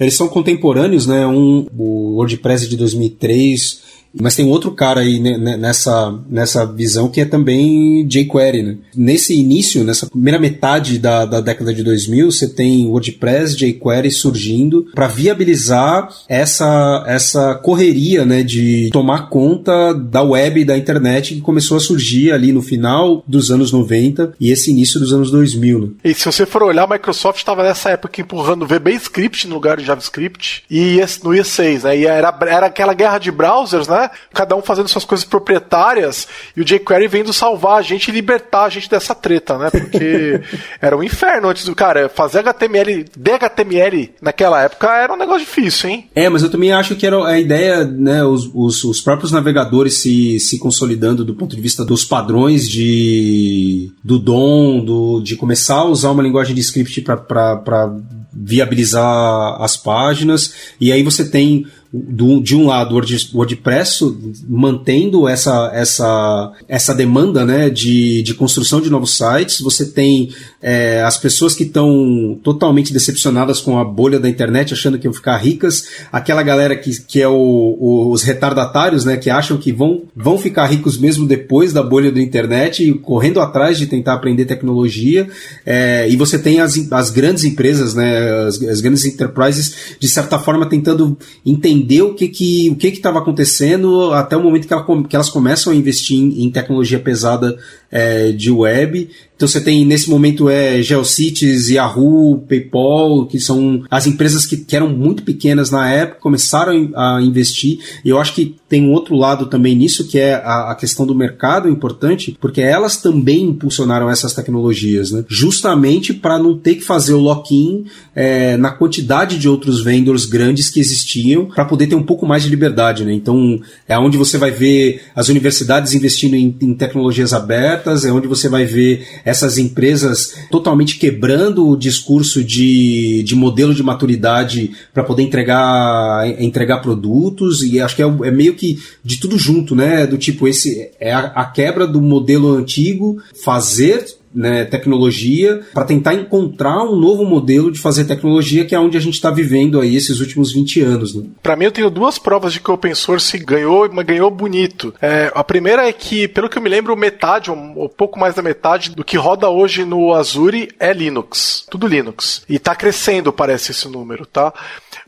[0.00, 1.26] eles são contemporâneos, né?
[1.26, 7.24] Um, o WordPress de 2003 mas tem outro cara aí nessa, nessa visão que é
[7.24, 8.62] também jQuery.
[8.62, 8.76] Né?
[8.96, 14.86] Nesse início, nessa primeira metade da, da década de 2000, você tem WordPress, jQuery surgindo
[14.94, 21.40] para viabilizar essa, essa correria né, de tomar conta da web e da internet que
[21.40, 25.80] começou a surgir ali no final dos anos 90 e esse início dos anos 2000.
[25.80, 25.88] Né?
[26.04, 29.84] E se você for olhar, a Microsoft estava nessa época empurrando VBScript no lugar de
[29.84, 31.98] JavaScript e no IE6, né?
[31.98, 33.99] E era, era aquela guerra de browsers, né?
[34.32, 38.64] Cada um fazendo suas coisas proprietárias e o jQuery vendo salvar a gente e libertar
[38.64, 39.70] a gente dessa treta, né?
[39.70, 40.40] Porque
[40.80, 42.08] era um inferno antes do cara.
[42.08, 46.08] Fazer HTML, DHTML naquela época era um negócio difícil, hein?
[46.14, 48.24] É, mas eu também acho que era a ideia, né?
[48.24, 53.92] Os, os, os próprios navegadores se, se consolidando do ponto de vista dos padrões de
[54.02, 57.92] do DOM, do, de começar a usar uma linguagem de script para
[58.32, 60.54] viabilizar as páginas.
[60.80, 64.04] E aí você tem do, de um lado o WordPress
[64.48, 70.30] mantendo essa, essa, essa demanda né, de, de construção de novos sites, você tem
[70.62, 75.14] é, as pessoas que estão totalmente decepcionadas com a bolha da internet, achando que vão
[75.14, 79.72] ficar ricas, aquela galera que, que é o, o, os retardatários, né, que acham que
[79.72, 84.44] vão, vão ficar ricos mesmo depois da bolha da internet, correndo atrás de tentar aprender
[84.44, 85.28] tecnologia,
[85.64, 90.38] é, e você tem as, as grandes empresas, né, as, as grandes enterprises, de certa
[90.38, 94.72] forma tentando entender entender o que que o que estava acontecendo até o momento que,
[94.72, 97.56] ela, que, elas começam a investir em, em tecnologia pesada
[97.90, 99.08] é, de web
[99.40, 104.76] então você tem nesse momento é GeoCities, Yahoo, PayPal, que são as empresas que, que
[104.76, 107.78] eram muito pequenas na época, começaram a investir.
[108.04, 111.06] E eu acho que tem um outro lado também nisso, que é a, a questão
[111.06, 115.24] do mercado importante, porque elas também impulsionaram essas tecnologias, né?
[115.26, 120.68] justamente para não ter que fazer o lock-in é, na quantidade de outros vendors grandes
[120.68, 123.06] que existiam, para poder ter um pouco mais de liberdade.
[123.06, 123.14] Né?
[123.14, 128.28] Então é onde você vai ver as universidades investindo em, em tecnologias abertas, é onde
[128.28, 135.04] você vai ver essas empresas totalmente quebrando o discurso de, de modelo de maturidade para
[135.04, 140.06] poder entregar, entregar produtos, e acho que é, é, meio que de tudo junto, né?
[140.06, 146.14] Do tipo, esse é a, a quebra do modelo antigo, fazer né, tecnologia para tentar
[146.14, 149.96] encontrar um novo modelo de fazer tecnologia que é onde a gente está vivendo aí
[149.96, 151.14] esses últimos 20 anos.
[151.14, 151.24] Né?
[151.42, 154.94] Para mim eu tenho duas provas de que o open source ganhou, mas ganhou bonito.
[155.00, 158.34] É, a primeira é que, pelo que eu me lembro, metade, ou um, pouco mais
[158.34, 161.66] da metade do que roda hoje no Azure é Linux.
[161.70, 162.42] Tudo Linux.
[162.48, 164.52] E está crescendo, parece esse número, tá?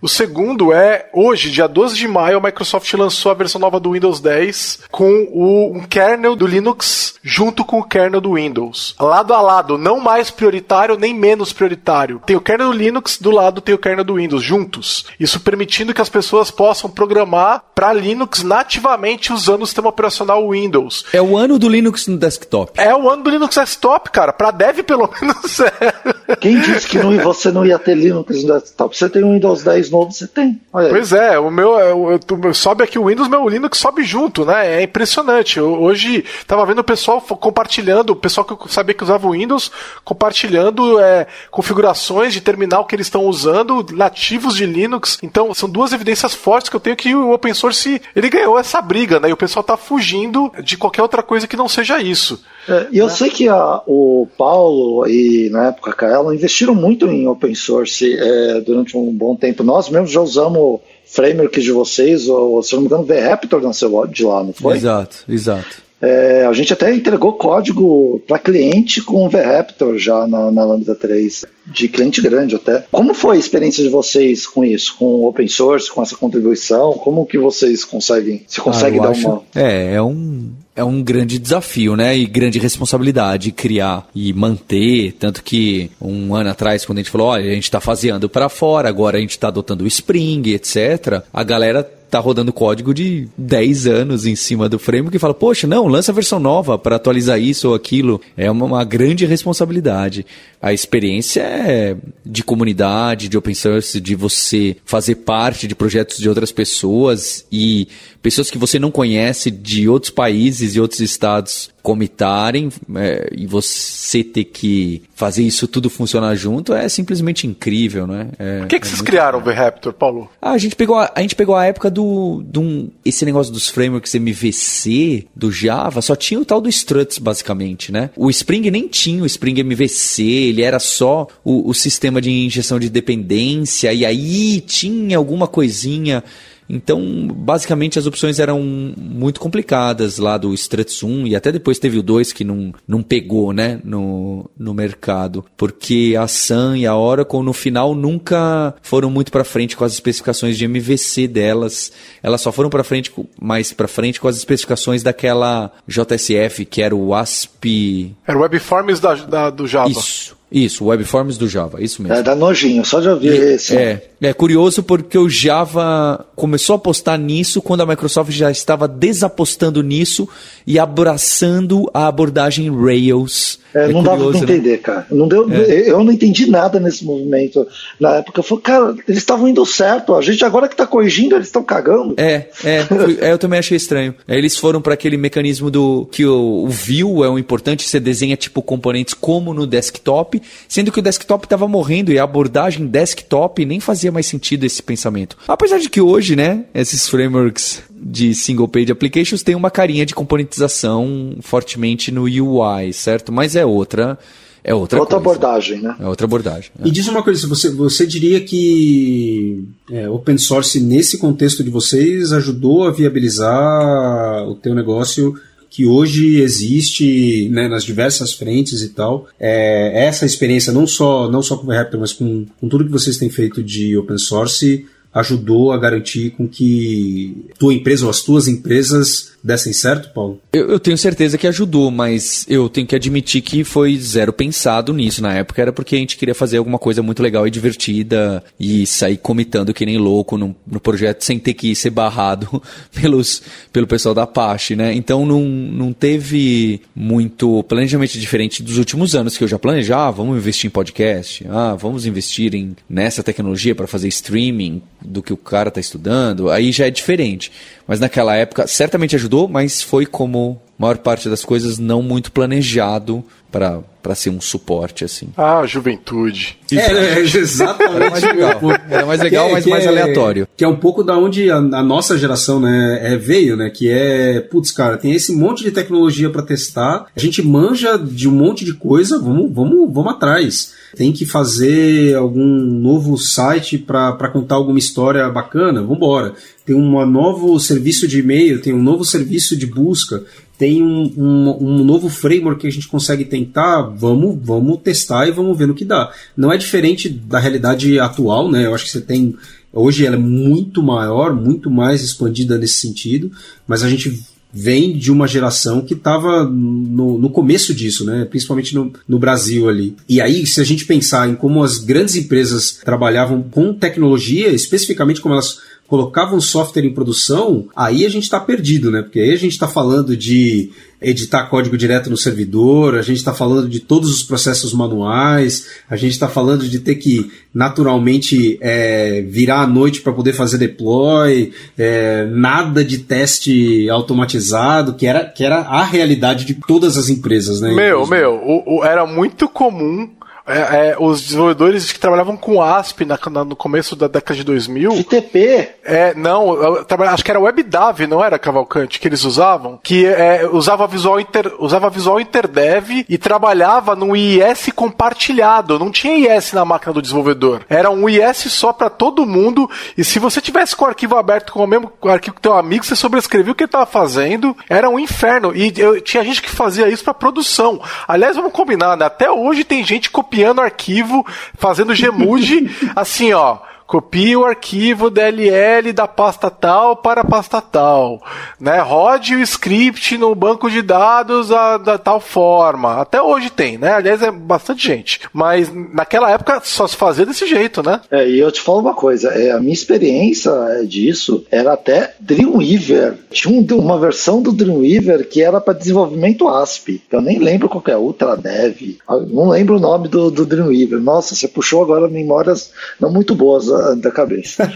[0.01, 3.93] O segundo é, hoje, dia 12 de maio, a Microsoft lançou a versão nova do
[3.93, 8.97] Windows 10 com o, um kernel do Linux junto com o kernel do Windows.
[9.13, 12.23] Lado a lado, não mais prioritário nem menos prioritário.
[12.25, 15.05] Tem o kernel do Linux, do lado tem o kernel do Windows, juntos.
[15.21, 21.05] Isso permitindo que as pessoas possam programar para Linux nativamente usando o sistema operacional Windows.
[21.13, 22.73] É o ano do Linux no desktop.
[22.81, 24.33] É o ano do Linux desktop, cara.
[24.33, 26.37] Para dev, pelo menos é.
[26.41, 28.97] Quem disse que não, você não ia ter Linux no desktop?
[28.97, 30.59] Você tem um Windows 10 novo, você tem.
[30.71, 34.81] Pois é, o meu, eu, eu, sobe aqui o Windows, meu Linux sobe junto, né?
[34.81, 35.59] É impressionante.
[35.59, 39.33] Eu, hoje tava vendo o pessoal compartilhando, o pessoal que eu sabia que usava o
[39.33, 39.71] Windows,
[40.05, 45.19] compartilhando é, configurações de terminal que eles estão usando, nativos de Linux.
[45.23, 48.81] Então, são duas evidências fortes que eu tenho que o open source ele ganhou essa
[48.81, 49.29] briga, né?
[49.29, 52.43] E o pessoal tá fugindo de qualquer outra coisa que não seja isso.
[52.69, 57.07] É, e eu sei que a, o Paulo e na época a Kaela investiram muito
[57.07, 59.63] em open source é, durante um bom tempo.
[59.63, 64.25] Nós mesmos já usamos framework de vocês, ou se não me engano, VRaptor nasceu de
[64.25, 64.77] lá, não foi?
[64.77, 65.83] Exato, exato.
[66.03, 70.97] É, a gente até entregou código para cliente com o VRaptor já na, na Lambda
[70.97, 72.85] 3, de cliente grande até.
[72.91, 76.95] Como foi a experiência de vocês com isso, com o open source, com essa contribuição?
[76.95, 79.43] Como que vocês conseguem, se conseguem ah, dar acho, uma...
[79.55, 82.17] É, é um, é um grande desafio, né?
[82.17, 85.13] E grande responsabilidade criar e manter.
[85.13, 88.49] Tanto que um ano atrás, quando a gente falou, olha, a gente está faseando para
[88.49, 91.23] fora, agora a gente está adotando o Spring, etc.
[91.33, 95.67] A galera tá rodando código de 10 anos em cima do framework e fala, poxa,
[95.67, 98.21] não, lança a versão nova para atualizar isso ou aquilo.
[98.37, 100.27] É uma, uma, grande responsabilidade.
[100.61, 106.29] A experiência é de comunidade, de open source, de você fazer parte de projetos de
[106.29, 107.89] outras pessoas e
[108.21, 114.23] pessoas que você não conhece de outros países e outros estados comitarem é, e você
[114.23, 118.29] ter que fazer isso tudo funcionar junto é simplesmente incrível, né?
[118.39, 120.31] É, Por que, que é vocês criaram o V-Raptor, Paulo?
[120.41, 123.69] Ah, a gente pegou a, a, gente pegou a época do, do esse negócio dos
[123.69, 128.11] frameworks MVC do Java, só tinha o tal do struts basicamente, né?
[128.17, 132.79] O Spring nem tinha o Spring MVC, ele era só o, o sistema de injeção
[132.79, 136.23] de dependência e aí tinha alguma coisinha
[136.69, 141.99] então, basicamente, as opções eram muito complicadas lá do Struts 1 e até depois teve
[141.99, 145.45] o 2 que não, não pegou né, no, no mercado.
[145.57, 149.93] Porque a Sun e a Oracle, no final, nunca foram muito para frente com as
[149.93, 151.93] especificações de MVC delas.
[152.23, 156.95] Elas só foram para frente, mais para frente com as especificações daquela JSF, que era
[156.95, 158.15] o ASP...
[158.27, 159.91] Era o Webforms da, da, do Java.
[159.91, 160.42] Isso.
[160.53, 162.15] Isso, Webforms do Java, isso mesmo.
[162.15, 163.75] É, dá nojinho, só de ouvir e, esse.
[163.75, 168.87] É, é curioso porque o Java começou a apostar nisso quando a Microsoft já estava
[168.87, 170.29] desapostando nisso
[170.67, 174.45] e abraçando a abordagem Rails é, é não curioso, dava pra né?
[174.45, 175.07] entender, cara.
[175.11, 175.91] Não deu, é.
[175.91, 177.67] Eu não entendi nada nesse movimento.
[177.99, 180.15] Na época, eu falei, cara, eles estavam indo certo.
[180.15, 182.15] A gente agora que tá corrigindo, eles estão cagando.
[182.17, 184.15] É, é, foi, é, eu também achei estranho.
[184.29, 188.37] Eles foram para aquele mecanismo do que o, o view é o importante, você desenha
[188.37, 193.65] tipo componentes como no desktop, sendo que o desktop estava morrendo e a abordagem desktop
[193.65, 195.37] nem fazia mais sentido esse pensamento.
[195.47, 200.15] Apesar de que hoje, né, esses frameworks de single page applications tem uma carinha de
[200.15, 203.33] componentização fortemente no UI, certo?
[203.33, 204.19] Mas é outra.
[204.65, 205.31] É outra, outra coisa.
[205.39, 205.97] abordagem, né?
[205.99, 206.71] É outra abordagem.
[206.81, 206.87] É.
[206.87, 212.33] E diz uma coisa, você, você diria que é, open source nesse contexto de vocês
[212.33, 215.35] ajudou a viabilizar o teu negócio
[215.69, 219.27] que hoje existe né, nas diversas frentes e tal.
[219.41, 222.91] É, essa experiência não só não só com o Raptor, mas com, com tudo que
[222.91, 228.23] vocês têm feito de open source ajudou a garantir com que tua empresa ou as
[228.23, 230.41] tuas empresas dessem certo, Paulo?
[230.53, 234.93] Eu, eu, tenho certeza que ajudou, mas eu tenho que admitir que foi zero pensado
[234.93, 235.63] nisso na época.
[235.63, 239.75] Era porque a gente queria fazer alguma coisa muito legal e divertida e sair comitando
[239.75, 244.23] que nem louco no, no projeto sem ter que ser barrado pelos, pelo pessoal da
[244.23, 244.93] Apache, né?
[244.95, 250.03] Então não, não teve muito planejamento diferente dos últimos anos que eu já planejava.
[250.03, 255.23] Ah, vamos investir em podcast, ah, vamos investir em, nessa tecnologia para fazer streaming do
[255.23, 256.51] que o cara está estudando.
[256.51, 257.53] Aí já é diferente.
[257.87, 263.25] Mas naquela época certamente ajudou, mas foi como maior parte das coisas não muito planejado
[263.53, 265.29] para ser um suporte assim.
[265.37, 266.57] Ah, juventude.
[266.73, 267.97] É, é exatamente.
[267.97, 270.49] Era mais legal, Era mais legal é, mas mais é, aleatório.
[270.57, 273.69] Que é um pouco da onde a, a, nossa geração né, é, veio, né?
[273.69, 278.27] Que é, putz, cara, tem esse monte de tecnologia para testar, a gente manja de
[278.27, 280.73] um monte de coisa, vamos, vamos, vamos atrás.
[280.97, 286.35] Tem que fazer algum novo site para contar alguma história bacana, vamos embora.
[286.65, 290.25] Tem um novo serviço de e-mail, tem um novo serviço de busca
[290.63, 295.33] tem um, um, um, novo framework que a gente consegue tentar, vamos, vamos testar e
[295.33, 296.13] vamos ver no que dá.
[296.37, 298.67] Não é diferente da realidade atual, né?
[298.67, 299.35] Eu acho que você tem.
[299.73, 303.33] Hoje ela é muito maior, muito mais expandida nesse sentido,
[303.67, 304.23] mas a gente
[304.53, 308.25] vem de uma geração que estava no, no, começo disso, né?
[308.27, 309.97] principalmente no, no, Brasil ali.
[310.09, 315.21] E aí, se a gente pensar em como as grandes empresas trabalhavam com tecnologia, especificamente
[315.21, 315.59] como elas
[315.93, 319.03] colocavam software em produção, aí a gente está perdido, né?
[319.03, 320.71] Porque aí a gente está falando de
[321.03, 325.95] editar código direto no servidor, a gente está falando de todos os processos manuais, a
[325.95, 331.53] gente está falando de ter que naturalmente é, virar à noite para poder fazer deploy,
[331.77, 337.61] é, nada de teste automatizado, que era, que era a realidade de todas as empresas,
[337.61, 337.71] né?
[337.71, 340.09] Meu, meu, o, o, era muito comum
[340.53, 344.45] é, é, os desenvolvedores que trabalhavam com ASP na, na, no começo da década de
[344.45, 344.93] 2000.
[344.93, 345.71] FTP?
[345.85, 350.07] É, não, eu, eu, acho que era WebDAV, não era Cavalcante, que eles usavam, que
[350.07, 355.79] é, usava Visual Inter, usava Visual InterDev e trabalhava num IIS compartilhado.
[355.79, 357.63] Não tinha IIS na máquina do desenvolvedor.
[357.69, 359.69] Era um IIS só para todo mundo.
[359.97, 362.85] E se você tivesse com o arquivo aberto com o mesmo arquivo que teu amigo,
[362.85, 364.57] você sobrescrevia o que ele estava fazendo.
[364.69, 365.55] Era um inferno.
[365.55, 367.81] E eu, tinha gente que fazia isso para produção.
[368.07, 369.07] Aliás, vamos combinar, né?
[369.07, 371.25] Até hoje tem gente copiando arquivo,
[371.55, 378.23] fazendo Gemude, assim, ó copie o arquivo DLL da pasta tal para a pasta tal,
[378.59, 378.81] né?
[378.81, 383.03] Rode o script no banco de dados a, da tal forma.
[383.03, 383.93] Até hoje tem, né?
[383.93, 385.21] Aliás, é bastante gente.
[385.31, 388.01] Mas naquela época só se fazia desse jeito, né?
[388.11, 392.15] É, e eu te falo uma coisa, é, a minha experiência é, disso era até
[392.19, 393.19] Dreamweaver.
[393.31, 397.03] Tinha um, uma versão do Dreamweaver que era para desenvolvimento ASP.
[397.13, 398.97] Eu nem lembro qual é, Ultra Dev.
[399.29, 400.99] Não lembro o nome do, do Dreamweaver.
[400.99, 404.71] Nossa, você puxou agora memórias não muito boas da cabeça.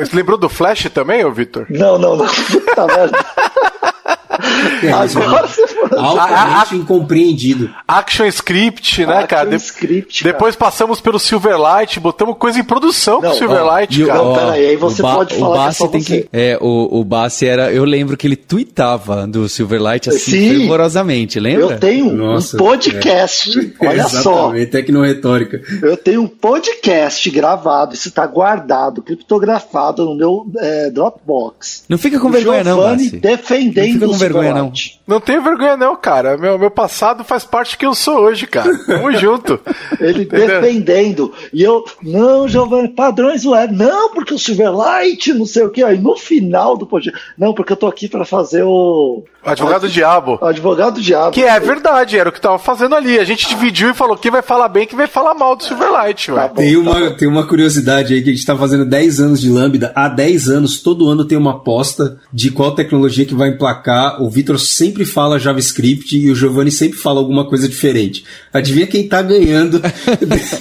[0.00, 1.66] Você lembrou do Flash também, ô Victor?
[1.70, 2.26] Não, não, não.
[2.74, 3.97] Tá é,
[4.92, 5.62] Agora você
[5.96, 7.70] Altamente incompreendido.
[7.86, 9.56] Action Script, né, Action cara?
[9.56, 10.32] Script, cara?
[10.32, 14.18] Depois passamos pelo Silverlight, botamos coisa em produção com o Silverlight, ó, cara.
[14.18, 16.22] Não, peraí, aí você pode o falar Bassi que é tem você.
[16.22, 17.72] que É, o, o Bassi era...
[17.72, 20.58] Eu lembro que ele tweetava do Silverlight assim, Sim.
[20.58, 21.74] fervorosamente, lembra?
[21.74, 24.38] Eu tenho Nossa, um podcast, É, olha só.
[24.38, 25.60] Exatamente, tecnoretórica.
[25.82, 31.84] Eu tenho um podcast gravado, isso está guardado, criptografado no meu é, Dropbox.
[31.88, 33.16] Não fica com vergonha não, Giovanni Bassi.
[33.18, 35.00] defendendo Não fica com o vergonha, Silverlight.
[35.06, 36.36] Não tenho vergonha não, cara.
[36.36, 38.76] Meu, meu passado faz parte do que eu sou hoje, cara.
[38.86, 39.58] Tamo junto.
[40.00, 40.60] Ele Entendeu?
[40.60, 41.32] defendendo.
[41.52, 43.74] E eu, não, Giovanni, padrões web.
[43.74, 45.82] Não, porque o Silverlight, não sei o que.
[45.82, 47.18] Aí no final do podcast.
[47.36, 49.24] Não, porque eu tô aqui para fazer o.
[49.44, 50.38] Advogado do diabo.
[50.42, 51.30] o advogado do diabo.
[51.30, 53.18] Que é verdade, era o que tava fazendo ali.
[53.18, 56.26] A gente dividiu e falou quem vai falar bem quem vai falar mal do Silverlight,
[56.26, 56.48] Tá velho.
[56.48, 57.16] bom, Tem tá uma, bom.
[57.16, 59.92] tem uma curiosidade aí que a gente tá fazendo 10 anos de Lambda.
[59.94, 64.17] Há 10 anos, todo ano tem uma aposta de qual tecnologia que vai emplacar.
[64.20, 68.24] O Vitor sempre fala JavaScript e o Giovanni sempre fala alguma coisa diferente.
[68.52, 69.80] Adivinha quem tá ganhando?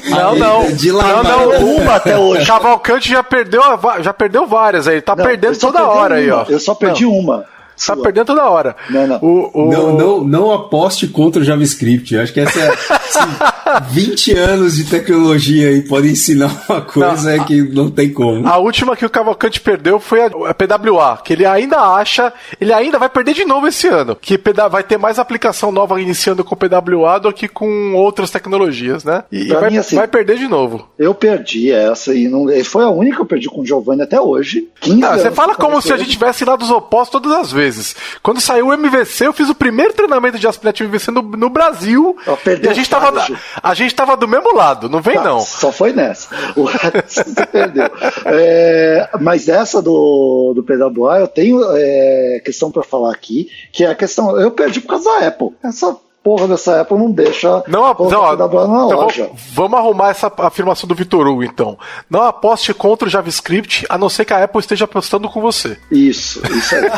[0.09, 0.71] Não, não.
[0.71, 1.75] De Não, não.
[1.77, 2.45] Uma até hoje.
[2.45, 3.61] Cavalcante já perdeu,
[4.01, 5.01] já perdeu várias aí.
[5.01, 6.41] Tá Não, perdendo toda hora aí, uma.
[6.41, 6.45] ó.
[6.49, 7.45] Eu só perdi uma.
[7.85, 8.75] Tá perdendo toda hora.
[8.89, 9.17] Não, não.
[9.21, 12.15] O, o- Não, não, não aposte contra o JavaScript.
[12.15, 12.75] Eu acho que essa é.
[13.09, 18.47] Assim, 20 anos de tecnologia e pode ensinar uma coisa é que não tem como.
[18.47, 22.73] A última que o Cavalcante perdeu foi a, a PWA, que ele ainda acha, ele
[22.73, 24.39] ainda vai perder de novo esse ano, que
[24.69, 29.23] vai ter mais aplicação nova iniciando com PWA do que com outras tecnologias, né?
[29.31, 30.87] E, e vai, mim, assim, vai perder de novo.
[30.97, 34.19] Eu perdi essa e não, foi a única que eu perdi com o Giovanni até
[34.19, 34.67] hoje.
[34.81, 37.95] 15 Não, você anos fala como se a gente tivesse lados opostos todas as vezes.
[38.21, 42.15] Quando saiu o MVC, eu fiz o primeiro treinamento de ASP.NET MVC no, no Brasil.
[42.61, 43.37] E a gente, tava, Ju.
[43.61, 45.39] a gente tava do mesmo lado, não vem Tá, não.
[45.39, 46.27] Só foi nessa.
[46.55, 47.89] O resto perdeu.
[48.25, 53.87] É, mas essa do, do PWA, eu tenho é, questão para falar aqui, que é
[53.89, 54.39] a questão.
[54.39, 55.49] Eu perdi por causa da Apple.
[55.63, 59.23] Essa porra dessa Apple não deixa Não, não, PWA na então loja.
[59.23, 61.77] vamos, vamos arrumar essa afirmação do Vitor Hugo, então.
[62.09, 65.77] Não aposte contra o JavaScript, a não ser que a Apple esteja apostando com você.
[65.89, 66.81] Isso, isso aí.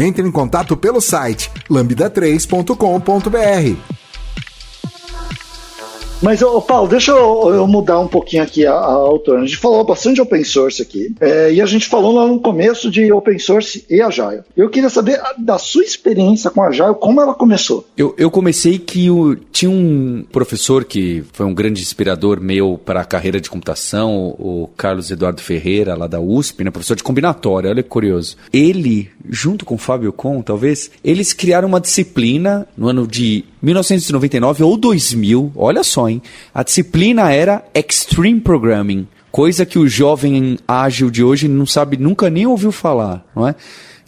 [0.00, 3.99] Entre em contato pelo site lambda3.com.br.
[6.22, 9.40] Mas, ô, Paulo, deixa eu, eu mudar um pouquinho aqui a, a autora.
[9.40, 11.14] A gente falou bastante de open source aqui.
[11.20, 14.40] é, e a gente falou lá no começo de open source e Agile.
[14.56, 17.86] Eu queria saber a- da sua experiência com Agile, como ela começou.
[17.96, 23.00] Eu, eu comecei que o, tinha um professor que foi um grande inspirador meu para
[23.00, 27.02] a carreira de computação, o, o Carlos Eduardo Ferreira, lá da USP, né, professor de
[27.02, 28.36] combinatória, olha que curioso.
[28.52, 34.62] Ele, junto com o Fábio Con, talvez, eles criaram uma disciplina no ano de 1999
[34.62, 36.22] ou 2000, olha só, hein?
[36.54, 42.28] A disciplina era Extreme Programming, coisa que o jovem ágil de hoje não sabe, nunca
[42.30, 43.54] nem ouviu falar, não é?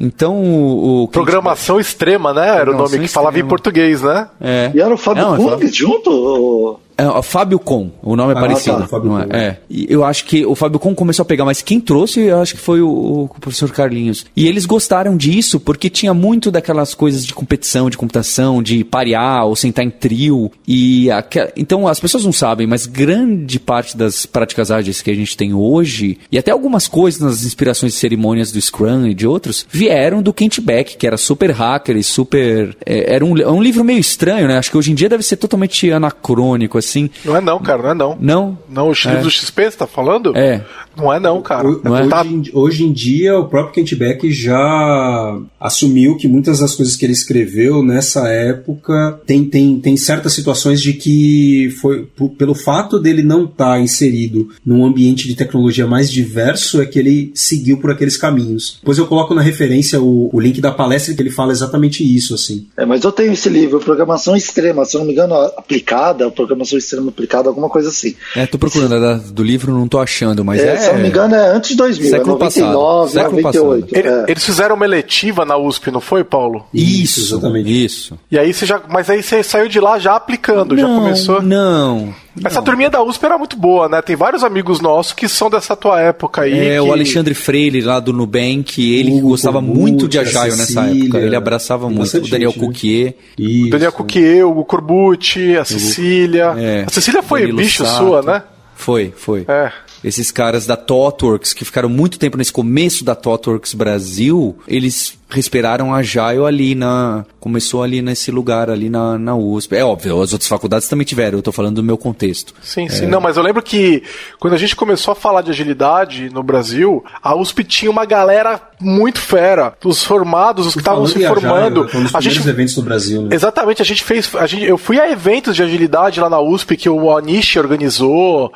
[0.01, 2.49] Então, o, o Programação extrema, né?
[2.59, 4.27] Era o nome que falava em português, né?
[4.41, 4.73] É.
[4.75, 6.81] E era o Fábio Não, eu Kung falava- junto?
[6.97, 8.79] É, o Fábio Com, o nome é Ah, parecido.
[8.79, 9.27] tá, Fábio não é?
[9.27, 9.37] Com.
[9.37, 9.59] É.
[9.71, 12.55] E eu acho que o Fábio Com começou a pegar, mas quem trouxe, eu acho
[12.55, 14.27] que foi o, o professor Carlinhos.
[14.37, 19.47] E eles gostaram disso porque tinha muito daquelas coisas de competição, de computação, de parear
[19.47, 20.51] ou sentar em trio.
[20.67, 25.15] E aque- então as pessoas não sabem, mas grande parte das práticas ágeis que a
[25.15, 29.27] gente tem hoje, e até algumas coisas nas inspirações de cerimônias do Scrum e de
[29.27, 32.77] outros, vieram do Kent Beck, que era super hacker e super.
[32.85, 34.59] é, era um, é um livro meio estranho, né?
[34.59, 37.09] Acho que hoje em dia deve ser totalmente anacrônico assim.
[37.25, 38.18] Não é não, cara, não é não.
[38.21, 38.59] Não?
[38.68, 39.23] Não, o livro É.
[39.23, 40.37] do XP, você tá falando?
[40.37, 40.64] É.
[40.97, 41.66] Não é não, cara.
[41.66, 42.01] O- Não é?
[42.03, 46.75] hoje, Tá- em, hoje em dia, o próprio Kent Beck já assumiu que muitas das
[46.75, 52.55] coisas que ele escreveu nessa época tem, tem, tem certas situações de que foi pelo
[52.55, 57.79] fato dele não estar inserido num ambiente de tecnologia mais diverso é que ele seguiu
[57.79, 58.79] por aqueles caminhos.
[58.81, 62.35] Depois eu coloco na referência o, o link da palestra que ele fala exatamente isso,
[62.35, 62.67] assim.
[62.77, 66.71] É, mas eu tenho esse livro, Programação Extrema, se eu não me engano, aplicada, Programação
[66.79, 68.14] Extrema aplicada, alguma coisa assim.
[68.37, 70.75] É, tô procurando da- do livro, não tô achando, mas é.
[70.75, 73.42] É, se eu não me engano, é antes de 2000, Século é 99, passado, século
[73.42, 73.96] 98.
[73.98, 74.25] Ele- é.
[74.29, 76.64] Eles fizeram uma eletiva na USP, não foi, Paulo?
[76.73, 77.85] Isso, exatamente.
[77.85, 78.18] Isso.
[78.31, 78.81] E aí você já.
[78.88, 81.42] Mas aí você saiu de lá já aplicando, já Não, começou.
[81.42, 82.14] Não.
[82.45, 82.65] Essa não.
[82.65, 84.01] turminha da USP era muito boa, né?
[84.01, 86.59] Tem vários amigos nossos que são dessa tua época aí.
[86.59, 90.19] É, que- o Alexandre Freire lá do Nubank, ele que Hugo gostava Kogut, muito de
[90.19, 91.19] a Agile nessa época.
[91.19, 92.01] Ele abraçava muito.
[92.01, 92.67] bastante O Daniel gente, né?
[92.67, 93.15] Coquier.
[93.39, 93.71] Isso.
[93.71, 96.55] Daniel Coquier, o Corbucci, a Cecília.
[96.57, 97.99] É, a Cecília foi Danilo bicho Sato.
[98.05, 98.43] sua, né?
[98.75, 99.45] Foi, foi.
[99.47, 99.71] É.
[100.03, 105.95] Esses caras da TOTWORKS, que ficaram muito tempo nesse começo da TOTWORKS Brasil, eles respiraram
[105.95, 107.25] Agile ali na...
[107.41, 109.75] Começou ali nesse lugar, ali na, na USP.
[109.75, 112.55] É óbvio, as outras faculdades também tiveram, eu tô falando do meu contexto.
[112.63, 112.89] Sim, É.
[112.89, 113.07] sim.
[113.07, 114.05] Não, mas eu lembro que
[114.39, 118.61] quando a gente começou a falar de agilidade no Brasil, a USP tinha uma galera
[118.81, 119.75] muito fera.
[119.85, 121.89] Os formados, os que estavam se formando.
[121.95, 123.35] Um dos A gente eventos do Brasil, né?
[123.35, 124.31] Exatamente, a gente fez.
[124.37, 128.53] A gente, eu fui a eventos de agilidade lá na USP que o Anish organizou.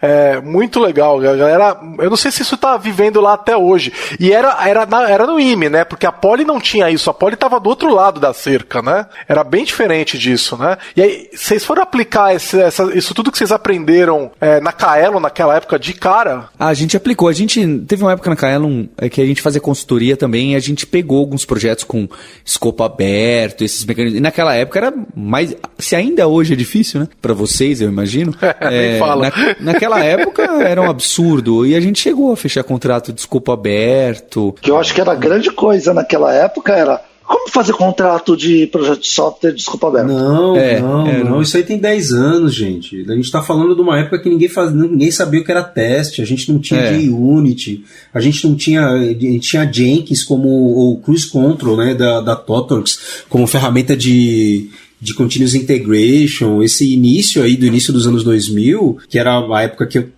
[0.00, 1.18] É, muito legal.
[1.18, 1.76] A galera.
[1.98, 3.92] Eu não sei se isso tá vivendo lá até hoje.
[4.20, 5.84] E era, era, na- era no IME, né?
[5.84, 7.08] Porque a Poli não tinha isso.
[7.10, 9.06] A Poli tava do outro lado da cerca, né?
[9.28, 10.76] Era bem diferente disso, né?
[10.96, 15.20] E aí, vocês foram aplicar esse- essa- isso tudo que vocês aprenderam é, na Kaelo
[15.20, 16.48] naquela época de cara?
[16.58, 17.28] Ah, a gente aplicou.
[17.28, 20.56] A gente teve uma época na Kaelon é, que a gente fazia consultoria também e
[20.56, 22.08] a gente pegou alguns projetos com
[22.44, 24.18] escopo aberto, esses mecanismos.
[24.18, 25.54] E naquela época era mais.
[25.78, 27.08] Se ainda hoje é difícil, né?
[27.20, 28.34] Pra vocês, eu imagino.
[28.70, 29.30] Nem fala.
[29.30, 31.66] na- naquela época era um absurdo.
[31.66, 34.54] E a gente chegou a fechar contrato de escopo aberto.
[34.60, 39.00] que eu acho que era grande coisa naquela época era como fazer contrato de projeto
[39.00, 40.10] de software de desculpa aberta.
[40.10, 41.42] Não, É, não, é, não.
[41.42, 43.04] Isso aí tem 10 anos, gente.
[43.06, 45.62] A gente tá falando de uma época que ninguém, faz, ninguém sabia o que era
[45.62, 46.98] teste, a gente não tinha É.
[46.98, 47.84] JUnity,
[48.14, 48.86] a gente não tinha.
[48.86, 52.98] A gente tinha Jenkins como o Cruise Control, né, da, da Totworks,
[53.28, 54.70] como ferramenta de.
[55.00, 59.86] De continuous integration, esse início aí do início dos anos 2000, que era a época
[59.86, 60.08] que eu,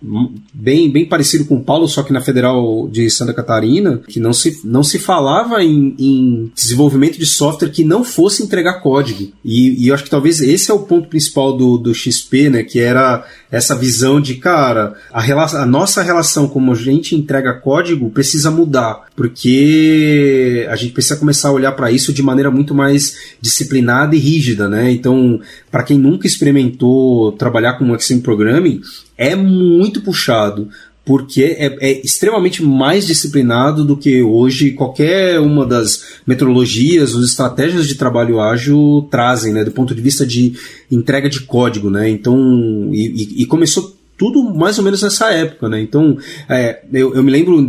[0.53, 4.33] bem, bem parecido com o Paulo, só que na Federal de Santa Catarina, que não
[4.33, 9.31] se, não se falava em, em desenvolvimento de software que não fosse entregar código.
[9.43, 12.63] E, e eu acho que talvez esse é o ponto principal do, do XP, né?
[12.63, 15.21] Que era essa visão de, cara, a,
[15.61, 21.49] a nossa relação como a gente entrega código precisa mudar, porque a gente precisa começar
[21.49, 24.89] a olhar para isso de maneira muito mais disciplinada e rígida, né?
[24.91, 28.81] Então, para quem nunca experimentou trabalhar com Extreme Programming,
[29.17, 30.69] é muito puxado
[31.11, 37.85] porque é, é extremamente mais disciplinado do que hoje qualquer uma das metodologias, as estratégias
[37.85, 40.53] de trabalho ágil trazem, né, do ponto de vista de
[40.89, 45.81] entrega de código, né, então, e, e- começou tudo mais ou menos nessa época, né,
[45.81, 47.67] então, é, eu, eu me lembro em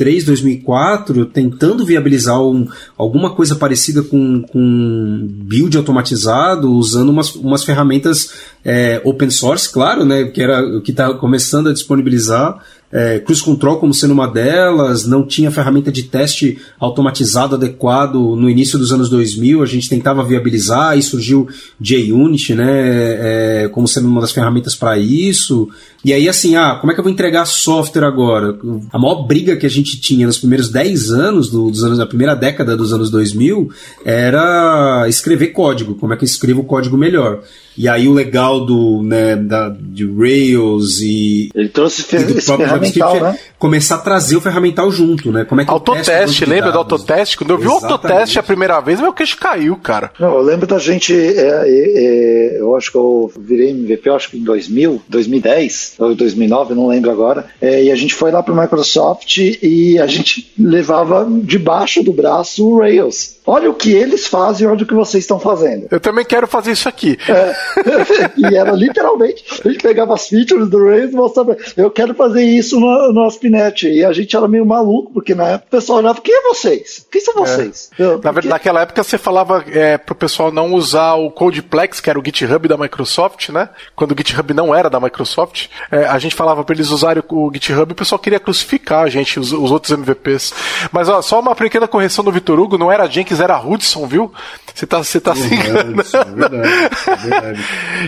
[0.00, 7.62] 2003, 2004, tentando viabilizar um- alguma coisa parecida com, com build automatizado, usando umas, umas
[7.62, 8.32] ferramentas
[8.64, 12.58] é, open source, claro, né, que era o que está começando a disponibilizar,
[12.92, 18.50] é, Cruise Control como sendo uma delas, não tinha ferramenta de teste automatizado adequado no
[18.50, 21.48] início dos anos 2000, a gente tentava viabilizar e surgiu
[21.80, 22.66] JUnity, né,
[23.64, 25.68] é, como sendo uma das ferramentas para isso.
[26.04, 28.58] E aí, assim, ah, como é que eu vou entregar software agora?
[28.92, 32.04] A maior briga que a gente tinha nos primeiros 10 anos, do- dos anos da
[32.04, 33.70] primeira década dos anos 2000,
[34.04, 37.42] era escrever código, como é que eu escrevo o código melhor.
[37.80, 42.46] E aí o legal do, né, da, de Rails e, Ele trouxe e do esse
[42.46, 43.46] próprio ferramental, JavaScript né?
[43.46, 45.46] é começar a trazer o ferramental junto, né?
[45.46, 47.38] Como é que Autoteste, lembra do autoteste?
[47.38, 47.92] Quando eu vi o Exatamente.
[47.92, 50.10] autoteste a primeira vez, meu queixo caiu, cara.
[50.18, 54.14] Não, eu lembro da gente, é, é, é, eu acho que eu virei MVP, eu
[54.14, 58.30] acho que em 2000, 2010, ou 2009, não lembro agora, é, e a gente foi
[58.30, 63.40] lá para Microsoft e a gente levava debaixo do braço o Rails.
[63.46, 65.86] Olha o que eles fazem, olha o que vocês estão fazendo.
[65.90, 67.18] Eu também quero fazer isso aqui.
[68.36, 72.42] e era literalmente, a gente pegava as features do Rails e mostrava, eu quero fazer
[72.42, 73.88] isso no, no AspNet.
[73.88, 77.06] E a gente era meio maluco, porque na época o pessoal olhava, quem é vocês?
[77.10, 77.90] Quem são vocês?
[77.98, 82.00] Eu, Na verdade, "Porque- naquela época você falava é, pro pessoal não usar o Codeplex,
[82.00, 83.68] que era o GitHub da Microsoft, né?
[83.94, 87.50] Quando o GitHub não era da Microsoft, é, a gente falava pra eles usarem o,
[87.52, 90.52] GitHub e o pessoal queria crucificar a gente us- os outros MVPs.
[90.92, 94.32] Mas ó, só uma pequena correção do Vitor Hugo, não era Jenkins, era Hudson, viu?
[94.74, 96.00] Você tá, você tá se enganando.
[96.00, 96.56] É verdade,
[97.06, 97.49] é verdade.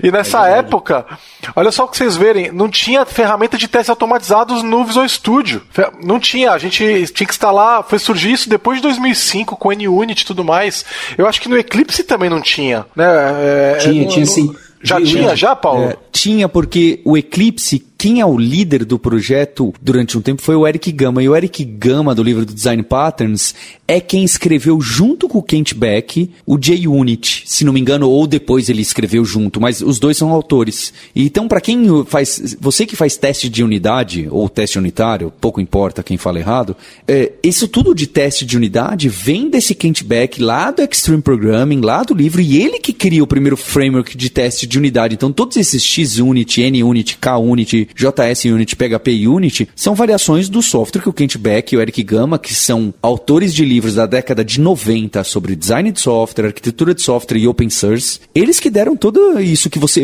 [0.03, 1.07] E nessa é época,
[1.55, 5.63] olha só o que vocês verem, não tinha ferramenta de testes automatizados no Visual Studio.
[6.03, 10.23] Não tinha, a gente tinha que instalar, foi surgir isso depois de 2005 com NUnit
[10.23, 10.85] e tudo mais.
[11.17, 13.05] Eu acho que no Eclipse também não tinha, né?
[13.07, 14.55] É, tinha, no, tinha sim.
[14.83, 15.85] Já tinha, já, Paulo?
[15.85, 20.57] É, tinha, porque o Eclipse quem é o líder do projeto durante um tempo foi
[20.57, 21.23] o Eric Gama.
[21.23, 23.55] E o Eric Gama, do livro do Design Patterns,
[23.87, 28.27] é quem escreveu junto com o Kent Beck o JUnit, se não me engano, ou
[28.27, 30.93] depois ele escreveu junto, mas os dois são autores.
[31.15, 32.57] Então, para quem faz.
[32.61, 36.77] Você que faz teste de unidade, ou teste unitário, pouco importa quem fala errado,
[37.07, 41.81] é, isso tudo de teste de unidade vem desse Kent Beck lá do Extreme Programming,
[41.81, 45.15] lá do livro, e ele que cria o primeiro framework de teste de unidade.
[45.15, 51.09] Então, todos esses XUnit, NUnit, KUnit, JS Unit, PHP Unity, são variações do software que
[51.09, 54.61] o Kent Beck e o Eric Gama, que são autores de livros da década de
[54.61, 59.41] 90 sobre design de software, arquitetura de software e open source, eles que deram tudo
[59.41, 60.03] isso que você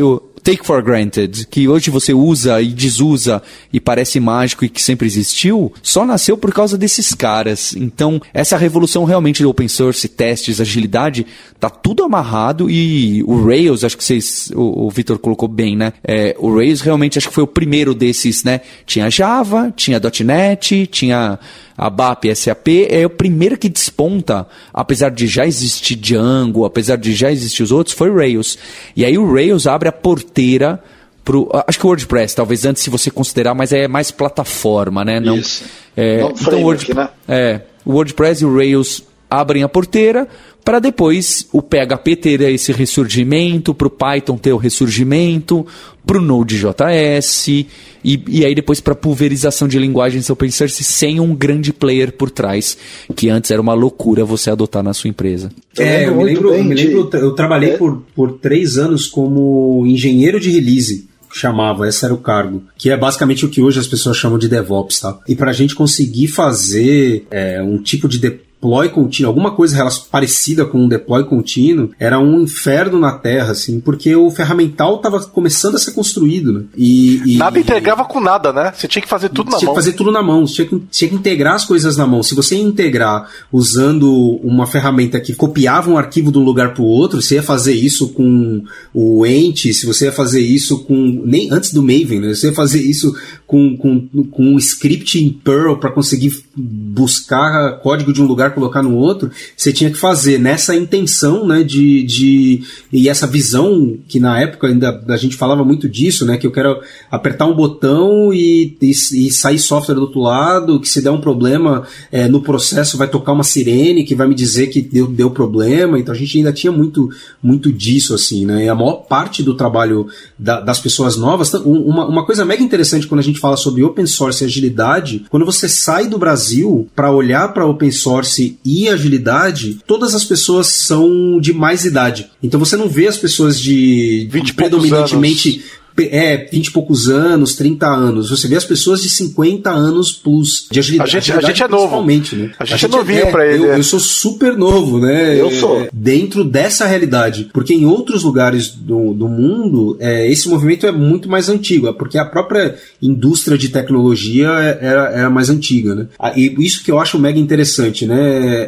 [0.49, 5.07] take for granted, que hoje você usa e desusa e parece mágico e que sempre
[5.07, 7.77] existiu, só nasceu por causa desses caras.
[7.77, 11.27] Então, essa revolução realmente do open source, testes, agilidade,
[11.61, 15.93] tá tudo amarrado e o Rails, acho que vocês, o, o Vitor colocou bem, né?
[16.03, 18.63] É, o Rails realmente acho que foi o primeiro desses, né?
[18.87, 21.39] Tinha Java, tinha .NET, tinha
[21.79, 27.15] a BAP SAP é o primeiro que desponta, apesar de já existir Django, apesar de
[27.15, 28.59] já existir os outros, foi o Rails.
[28.97, 30.83] E aí o Rails abre a porteira
[31.25, 31.49] pro.
[31.69, 35.21] Acho que o WordPress, talvez antes se você considerar, mas é mais plataforma, né?
[35.21, 35.65] Não, Isso.
[35.97, 37.09] É, Não então, Word, né?
[37.29, 40.27] é, o WordPress e o Rails abrem a porteira
[40.65, 45.67] para depois o PHP ter esse ressurgimento, para o Python ter o ressurgimento,
[46.07, 47.67] para o Node.js e,
[48.05, 52.77] e aí depois para pulverização de linguagens open source sem um grande player por trás,
[53.15, 55.51] que antes era uma loucura você adotar na sua empresa.
[55.77, 57.77] É, eu me lembro, eu, me lembro, eu trabalhei é.
[57.77, 62.97] por, por três anos como engenheiro de release chamava, esse era o cargo, que é
[62.97, 65.19] basicamente o que hoje as pessoas chamam de DevOps, tá?
[65.29, 69.89] E para a gente conseguir fazer é, um tipo de, de deploy contínuo, alguma coisa
[70.11, 75.21] parecida com um deploy contínuo, era um inferno na Terra, assim, porque o ferramental estava
[75.27, 76.63] começando a ser construído, né?
[76.77, 78.73] E, e nada integrava com nada, né?
[78.75, 79.61] Você tinha que fazer tudo na mão.
[79.61, 82.23] Tinha que fazer tudo na mão, tinha que, tinha que integrar as coisas na mão.
[82.23, 86.87] Se você integrar usando uma ferramenta que copiava um arquivo de um lugar para o
[86.87, 91.51] outro, você ia fazer isso com o Ent, se você ia fazer isso com nem
[91.53, 92.35] antes do Maven, né?
[92.35, 93.15] Você ia fazer isso
[93.49, 98.83] com, com, com um script em Perl para conseguir buscar código de um lugar colocar
[98.83, 104.21] no outro, você tinha que fazer nessa intenção, né, de, de e essa visão que
[104.21, 106.79] na época ainda a gente falava muito disso, né, que eu quero
[107.11, 111.21] apertar um botão e, e, e sair software do outro lado, que se der um
[111.21, 115.31] problema é, no processo vai tocar uma sirene que vai me dizer que deu, deu
[115.31, 117.09] problema, então a gente ainda tinha muito,
[117.43, 120.07] muito disso, assim, né, e a maior parte do trabalho
[120.39, 124.07] da, das pessoas novas, uma, uma coisa mega interessante quando a gente fala sobre open
[124.07, 129.79] source e agilidade, quando você sai do Brasil para olhar para open source e agilidade,
[129.87, 132.31] todas as pessoas são de mais idade.
[132.43, 135.63] Então você não vê as pessoas de, de predominantemente
[136.07, 138.31] é, 20 e poucos anos, 30 anos.
[138.31, 141.17] Você vê as pessoas de 50 anos plus de agilidade.
[141.17, 142.05] A gente, a gente é novo.
[142.05, 142.15] Né?
[142.15, 143.65] A gente, a gente é novinho é, pra ele.
[143.65, 143.79] Eu, é.
[143.79, 145.41] eu, sou super novo, né?
[145.41, 145.89] Eu sou.
[145.93, 147.51] Dentro dessa realidade.
[147.53, 151.89] Porque em outros lugares do, do mundo, é, esse movimento é muito mais antigo.
[151.89, 156.09] É porque a própria indústria de tecnologia era, era mais antiga, né?
[156.19, 158.19] Ah, e isso que eu acho mega interessante, né?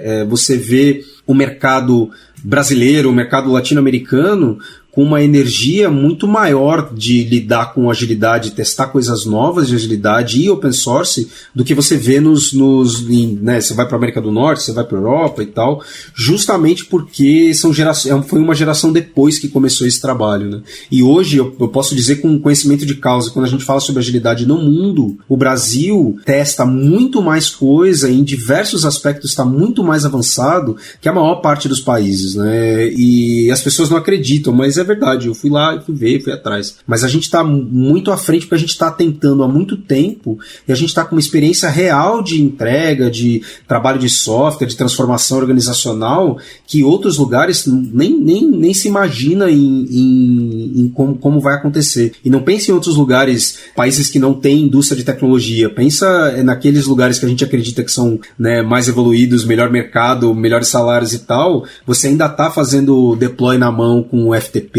[0.03, 2.11] É, você vê o mercado
[2.43, 4.59] brasileiro, o mercado latino-americano,
[4.93, 10.51] com uma energia muito maior de lidar com agilidade, testar coisas novas de agilidade e
[10.51, 12.53] open source do que você vê nos.
[12.53, 15.43] nos em, né, você vai para a América do Norte, você vai para a Europa
[15.43, 15.83] e tal,
[16.15, 20.51] justamente porque são gerações, é foi uma geração depois que começou esse trabalho.
[20.51, 20.63] Né?
[20.91, 24.01] E hoje eu, eu posso dizer com conhecimento de causa, quando a gente fala sobre
[24.01, 30.05] agilidade no mundo, o Brasil testa muito mais coisa, em diversos aspectos está muito mais
[30.05, 32.35] avançado que a maior parte dos países.
[32.35, 32.89] Né?
[32.93, 35.27] E as pessoas não acreditam, mas é verdade.
[35.27, 36.77] Eu fui lá, fui ver, fui atrás.
[36.87, 40.39] Mas a gente está muito à frente porque a gente está tentando há muito tempo
[40.69, 44.77] e a gente está com uma experiência real de entrega, de trabalho de software, de
[44.77, 51.41] transformação organizacional que outros lugares nem, nem, nem se imagina em, em, em como, como
[51.41, 52.13] vai acontecer.
[52.25, 55.69] E não pense em outros lugares, países que não têm indústria de tecnologia.
[55.69, 60.69] Pensa naqueles lugares que a gente acredita que são né, mais evoluídos, melhor mercado, melhores
[60.69, 61.65] salários e tal.
[61.87, 64.70] Você ainda ainda está fazendo deploy na mão com o FTP,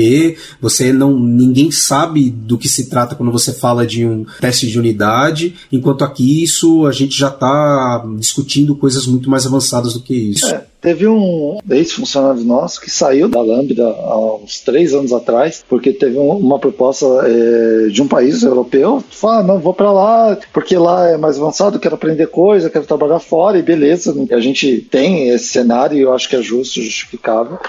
[0.59, 4.79] você não ninguém sabe do que se trata quando você fala de um teste de
[4.79, 10.13] unidade, enquanto aqui isso a gente já está discutindo coisas muito mais avançadas do que
[10.13, 10.45] isso.
[10.47, 10.70] É.
[10.82, 16.17] Teve um ex-funcionário nosso que saiu da Lambda há uns três anos atrás, porque teve
[16.17, 19.03] uma proposta é, de um país europeu.
[19.11, 22.86] Falou, ah, não, vou para lá, porque lá é mais avançado, quero aprender coisa, quero
[22.86, 24.15] trabalhar fora, e beleza.
[24.32, 27.59] A gente tem esse cenário e eu acho que é justo, justificável.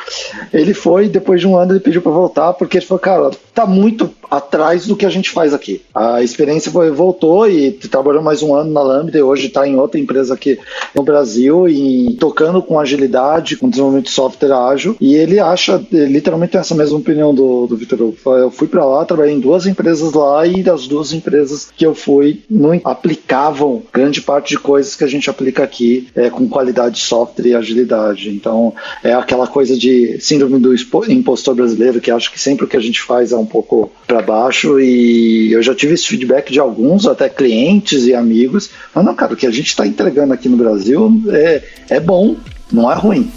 [0.50, 3.66] Ele foi, depois de um ano, ele pediu para voltar, porque ele falou, cara, tá
[3.66, 5.82] muito atrás do que a gente faz aqui.
[5.94, 9.76] A experiência foi, voltou e trabalhou mais um ano na Lambda e hoje está em
[9.76, 10.58] outra empresa aqui
[10.94, 14.96] no Brasil e tocando com agilidade, com desenvolvimento de software ágil.
[14.98, 18.14] E ele acha, literalmente tem essa mesma opinião do, do Vitor.
[18.24, 21.94] Eu fui para lá, trabalhei em duas empresas lá e das duas empresas que eu
[21.94, 26.94] fui não aplicavam grande parte de coisas que a gente aplica aqui é, com qualidade
[26.94, 28.30] de software e agilidade.
[28.30, 28.72] Então
[29.04, 30.74] é aquela coisa de síndrome do
[31.10, 34.22] impostor brasileiro que acho que sempre o que a gente faz é um pouco para
[34.22, 38.70] baixo e eu já tive esse feedback de alguns, até clientes e amigos.
[38.94, 42.36] Mas não, cara, o que a gente está entregando aqui no Brasil é, é bom,
[42.70, 43.30] não é ruim.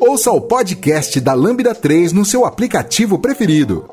[0.00, 3.90] Ouça o podcast da Lambda 3 no seu aplicativo preferido.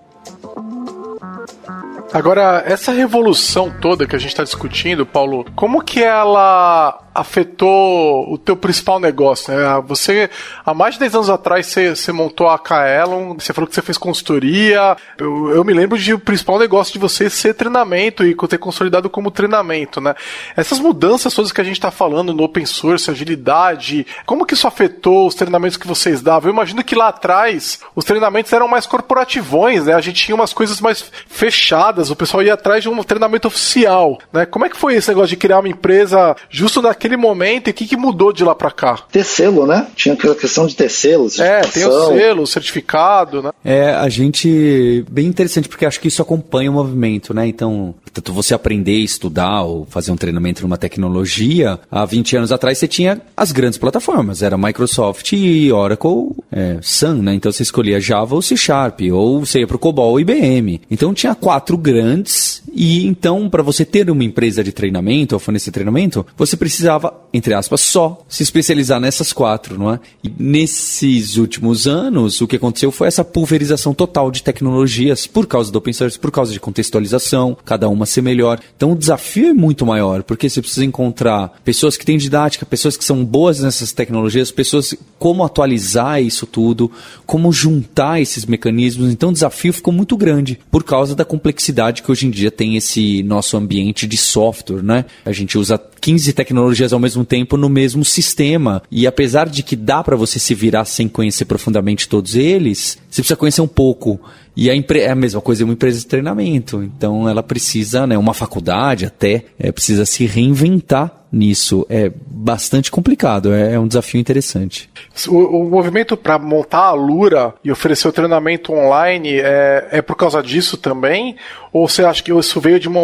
[2.14, 8.38] Agora, essa revolução toda que a gente está discutindo, Paulo, como que ela afetou o
[8.38, 9.52] teu principal negócio?
[9.52, 9.84] Né?
[9.88, 10.30] Você,
[10.64, 13.82] há mais de 10 anos atrás, você, você montou a Kaelon, você falou que você
[13.82, 14.96] fez consultoria.
[15.18, 19.10] Eu, eu me lembro de o principal negócio de você ser treinamento e ter consolidado
[19.10, 20.16] como treinamento, né?
[20.56, 24.68] Essas mudanças todas que a gente está falando no open source, agilidade, como que isso
[24.68, 26.50] afetou os treinamentos que vocês davam?
[26.50, 29.94] Eu imagino que lá atrás os treinamentos eram mais corporativões, né?
[29.94, 34.20] A gente tinha umas coisas mais fechadas, o pessoal ia atrás de um treinamento oficial,
[34.32, 34.46] né?
[34.46, 37.72] Como é que foi esse negócio de criar uma empresa justo naquele naquele momento e
[37.72, 39.00] o que, que mudou de lá para cá?
[39.12, 39.88] Ter selo, né?
[39.96, 43.52] Tinha aquela questão de ter selo, É, tem o selo, o certificado, né?
[43.64, 45.06] É, a gente.
[45.10, 47.48] Bem interessante, porque acho que isso acompanha o movimento, né?
[47.48, 52.78] Então, tanto você aprender, estudar ou fazer um treinamento numa tecnologia, há 20 anos atrás
[52.78, 57.34] você tinha as grandes plataformas, era Microsoft e Oracle, é, Sun, né?
[57.34, 60.82] Então você escolhia Java ou C Sharp, ou você ia pro COBOL ou IBM.
[60.90, 65.72] Então tinha quatro grandes, e então, para você ter uma empresa de treinamento ou fornecer
[65.72, 66.56] treinamento, você
[66.88, 70.00] precisava, entre aspas, só se especializar nessas quatro, não é?
[70.24, 75.70] E nesses últimos anos, o que aconteceu foi essa pulverização total de tecnologias por causa
[75.70, 78.60] do open source, por causa de contextualização, cada uma ser melhor.
[78.76, 82.96] Então o desafio é muito maior, porque você precisa encontrar pessoas que têm didática, pessoas
[82.96, 86.90] que são boas nessas tecnologias, pessoas como atualizar isso tudo,
[87.26, 89.12] como juntar esses mecanismos.
[89.12, 92.78] Então o desafio ficou muito grande por causa da complexidade que hoje em dia tem
[92.78, 95.06] esse nosso ambiente de software, né?
[95.26, 98.82] A gente usa 15 tecnologias ao mesmo tempo no mesmo sistema.
[98.92, 103.22] E apesar de que dá para você se virar sem conhecer profundamente todos eles, você
[103.22, 104.20] precisa conhecer um pouco.
[104.56, 106.82] E a é a mesma coisa, é uma empresa de treinamento.
[106.82, 111.86] Então ela precisa, né, uma faculdade até, é, precisa se reinventar nisso.
[111.90, 114.90] É bastante complicado, é, é um desafio interessante.
[115.28, 120.16] O, o movimento para montar a Lura e oferecer o treinamento online é, é por
[120.16, 121.36] causa disso também?
[121.72, 123.02] Ou você acha que isso veio de uma,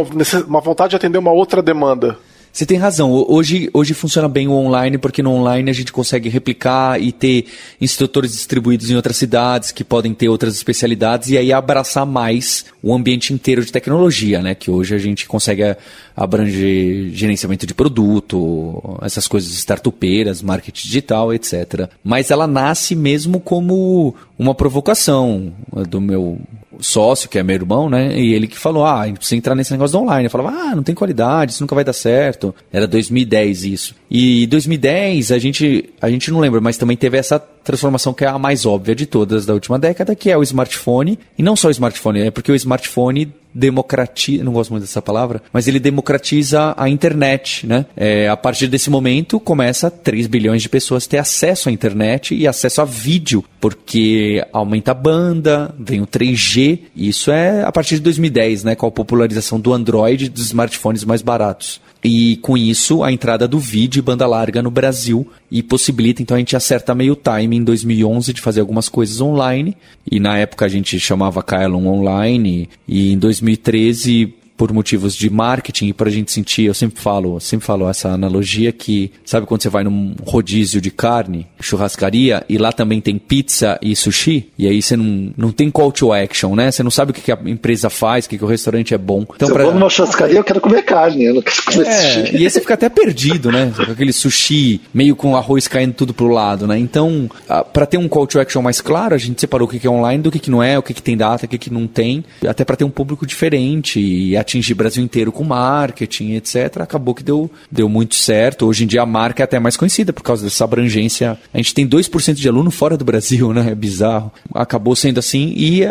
[0.48, 2.18] uma vontade de atender uma outra demanda?
[2.54, 3.12] Você tem razão.
[3.12, 7.48] Hoje, hoje funciona bem o online, porque no online a gente consegue replicar e ter
[7.82, 12.94] instrutores distribuídos em outras cidades que podem ter outras especialidades e aí abraçar mais o
[12.94, 14.54] ambiente inteiro de tecnologia, né?
[14.54, 15.76] Que hoje a gente consegue
[16.16, 21.90] abranger gerenciamento de produto, essas coisas startupeiras, marketing digital, etc.
[22.04, 25.52] Mas ela nasce mesmo como uma provocação
[25.90, 26.40] do meu
[26.80, 28.20] sócio, que é meu irmão, né?
[28.20, 30.26] E ele que falou: ah, precisa entrar nesse negócio do online.
[30.26, 32.54] Eu falava: ah, não tem qualidade, isso nunca vai dar certo.
[32.72, 33.96] Era 2010 isso.
[34.10, 38.28] E 2010 a gente, a gente não lembra, mas também teve essa transformação que é
[38.28, 41.20] a mais óbvia de todas da última década, que é o smartphone.
[41.38, 45.42] E não só o smartphone, é porque o smartphone democratiza, não gosto muito dessa palavra,
[45.52, 47.86] mas ele democratiza a internet, né?
[47.96, 52.48] É, a partir desse momento começa 3 bilhões de pessoas ter acesso à internet e
[52.48, 58.02] acesso a vídeo, porque aumenta a banda, vem o 3G, isso é a partir de
[58.02, 61.82] 2010, né, com a popularização do Android e dos smartphones mais baratos.
[62.04, 66.36] E com isso, a entrada do vídeo e banda larga no Brasil e possibilita, então
[66.36, 69.78] a gente acerta meio time em 2011 de fazer algumas coisas online.
[70.10, 72.70] E na época a gente chamava Kaelon Online.
[72.88, 74.34] E em 2013
[74.64, 78.08] por motivos de marketing e para a gente sentir, eu sempre falo, sempre falo essa
[78.08, 83.18] analogia que, sabe quando você vai num rodízio de carne, churrascaria, e lá também tem
[83.18, 86.72] pizza e sushi, e aí você não, não tem call to action, né?
[86.72, 88.98] Você não sabe o que, que a empresa faz, o que, que o restaurante é
[88.98, 89.26] bom.
[89.36, 89.64] Então, Se pra...
[89.64, 92.36] eu vou numa churrascaria, eu quero comer carne, eu não quero comer é, sushi.
[92.38, 93.70] E aí você fica até perdido, né?
[93.80, 96.80] Aquele sushi meio com arroz caindo tudo pro lado, né?
[96.80, 97.30] Então,
[97.74, 99.90] para ter um call to action mais claro, a gente separou o que, que é
[99.90, 101.86] online do que, que não é, o que, que tem data, o que, que não
[101.86, 106.82] tem, até para ter um público diferente e atingir o Brasil inteiro com marketing, etc.
[106.82, 108.66] Acabou que deu, deu muito certo.
[108.66, 111.38] Hoje em dia a marca é até mais conhecida por causa dessa abrangência.
[111.54, 113.72] A gente tem 2% de aluno fora do Brasil, né?
[113.72, 114.32] É bizarro.
[114.54, 115.82] Acabou sendo assim e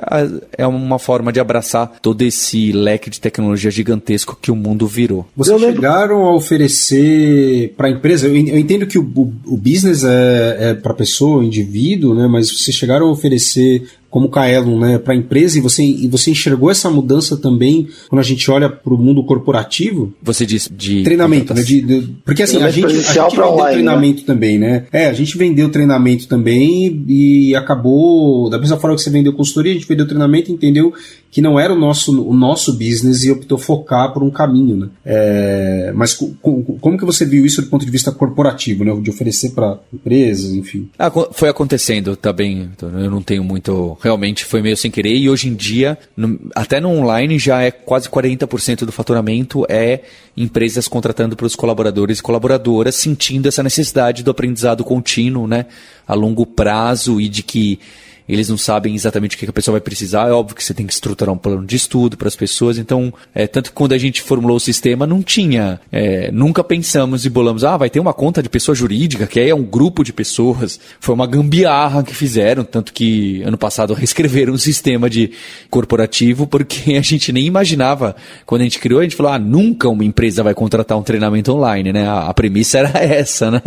[0.56, 5.26] é uma forma de abraçar todo esse leque de tecnologia gigantesco que o mundo virou.
[5.36, 8.28] Vocês chegaram a oferecer para a empresa?
[8.28, 12.26] Eu, entendo que o, o, o business é, é para pessoa, indivíduo, né?
[12.26, 13.82] Mas vocês chegaram a oferecer
[14.12, 18.20] como Kaelon né, para a empresa e você, e você enxergou essa mudança também quando
[18.20, 20.12] a gente olha para o mundo corporativo?
[20.22, 21.62] Você disse de treinamento, né?
[21.62, 23.72] De, de, porque assim, a gente, a gente vendeu online, né?
[23.72, 24.26] treinamento né?
[24.26, 24.84] também, né?
[24.92, 29.72] É, a gente vendeu treinamento também e acabou, da mesma forma que você vendeu consultoria,
[29.72, 30.92] a gente vendeu treinamento entendeu
[31.32, 34.88] que não era o nosso, o nosso business e optou focar por um caminho, né?
[35.02, 38.94] É, mas como que você viu isso do ponto de vista corporativo, né?
[39.00, 40.90] De oferecer para empresas, enfim?
[40.98, 45.48] Ah, foi acontecendo também, eu não tenho muito realmente foi meio sem querer e hoje
[45.48, 50.00] em dia, no, até no online, já é quase 40% do faturamento é
[50.36, 55.64] empresas contratando para os colaboradores e colaboradoras, sentindo essa necessidade do aprendizado contínuo, né,
[56.06, 57.80] a longo prazo e de que
[58.28, 60.28] eles não sabem exatamente o que a pessoa vai precisar.
[60.28, 62.78] É óbvio que você tem que estruturar um plano de estudo para as pessoas.
[62.78, 65.80] Então, é, tanto que quando a gente formulou o sistema, não tinha.
[65.90, 69.50] É, nunca pensamos e bolamos, ah, vai ter uma conta de pessoa jurídica, que aí
[69.50, 70.78] é um grupo de pessoas.
[71.00, 75.32] Foi uma gambiarra que fizeram, tanto que ano passado reescreveram um sistema de
[75.70, 78.14] corporativo, porque a gente nem imaginava.
[78.46, 81.52] Quando a gente criou, a gente falou, ah, nunca uma empresa vai contratar um treinamento
[81.52, 82.06] online, né?
[82.06, 83.62] A, a premissa era essa, né?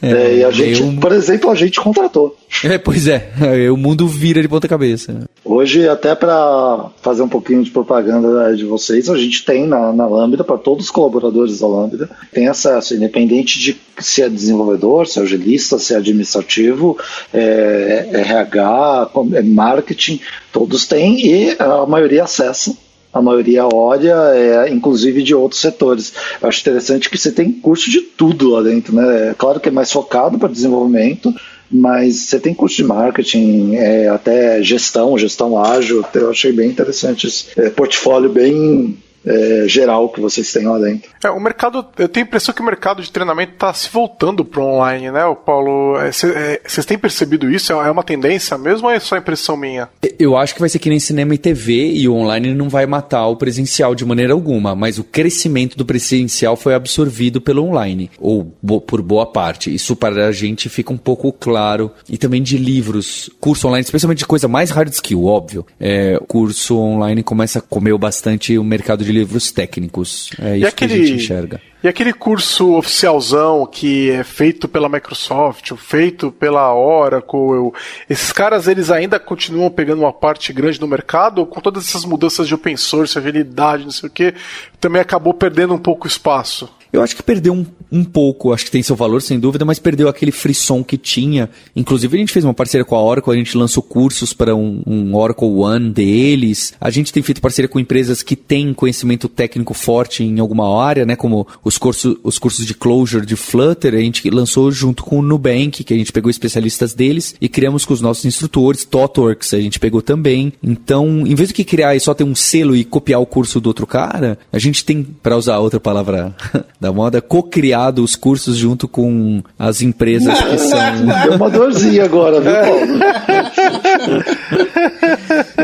[0.00, 0.92] É, é e a gente, eu...
[0.94, 2.36] por exemplo, a gente contratou.
[2.64, 3.30] É, pois é,
[3.70, 5.28] o mundo vira de ponta cabeça.
[5.44, 10.06] Hoje, até para fazer um pouquinho de propaganda de vocês, a gente tem na, na
[10.06, 15.18] Lambda, para todos os colaboradores da Lambda, tem acesso, independente de se é desenvolvedor, se
[15.18, 16.96] é agilista, se é administrativo,
[17.32, 20.20] é, é RH, é marketing,
[20.52, 22.76] todos têm e a maioria acessa
[23.12, 26.12] a maioria olha, é, inclusive de outros setores.
[26.40, 29.30] Eu acho interessante que você tem curso de tudo lá dentro, né?
[29.30, 31.34] É claro que é mais focado para desenvolvimento,
[31.70, 37.26] mas você tem curso de marketing, é, até gestão, gestão ágil, eu achei bem interessante
[37.26, 38.96] esse é, portfólio bem
[39.28, 41.10] é, geral que vocês têm lá dentro.
[41.22, 44.44] É, o mercado, eu tenho a impressão que o mercado de treinamento está se voltando
[44.44, 45.98] para online, né, o Paulo?
[46.10, 47.72] Vocês é, é têm percebido isso?
[47.72, 49.88] É uma tendência mesmo ou é só impressão minha?
[50.18, 52.86] Eu acho que vai ser que nem cinema e TV e o online não vai
[52.86, 58.10] matar o presencial de maneira alguma, mas o crescimento do presencial foi absorvido pelo online,
[58.18, 58.44] ou
[58.86, 59.74] por boa parte.
[59.74, 61.90] Isso para a gente fica um pouco claro.
[62.08, 65.66] E também de livros, curso online, especialmente de coisa mais hard skill, óbvio.
[65.78, 70.30] É, curso online começa a comer bastante o mercado de livros técnicos.
[70.40, 71.60] É isso aquele, que a gente enxerga.
[71.82, 77.72] E aquele curso oficialzão que é feito pela Microsoft, feito pela Oracle,
[78.08, 82.04] esses caras eles ainda continuam pegando uma parte grande no mercado, ou com todas essas
[82.04, 84.34] mudanças de open source, agilidade, não sei o que,
[84.80, 86.68] também acabou perdendo um pouco espaço?
[86.92, 89.78] Eu acho que perdeu um, um pouco, acho que tem seu valor, sem dúvida, mas
[89.78, 91.50] perdeu aquele frisson que tinha.
[91.76, 94.82] Inclusive, a gente fez uma parceria com a Oracle, a gente lançou cursos para um,
[94.86, 96.72] um, Oracle One deles.
[96.80, 101.04] A gente tem feito parceria com empresas que têm conhecimento técnico forte em alguma área,
[101.04, 101.16] né?
[101.16, 105.22] Como os cursos, os cursos de Clojure de Flutter, a gente lançou junto com o
[105.22, 108.84] Nubank, que a gente pegou especialistas deles e criamos com os nossos instrutores.
[108.84, 110.52] TOTWORKS a gente pegou também.
[110.62, 113.60] Então, em vez de que criar e só ter um selo e copiar o curso
[113.60, 116.34] do outro cara, a gente tem, para usar outra palavra
[116.80, 120.78] da moda, co-criado os cursos junto com as empresas que são.
[121.24, 122.80] Deu uma dorzinha agora, viu, Paulo?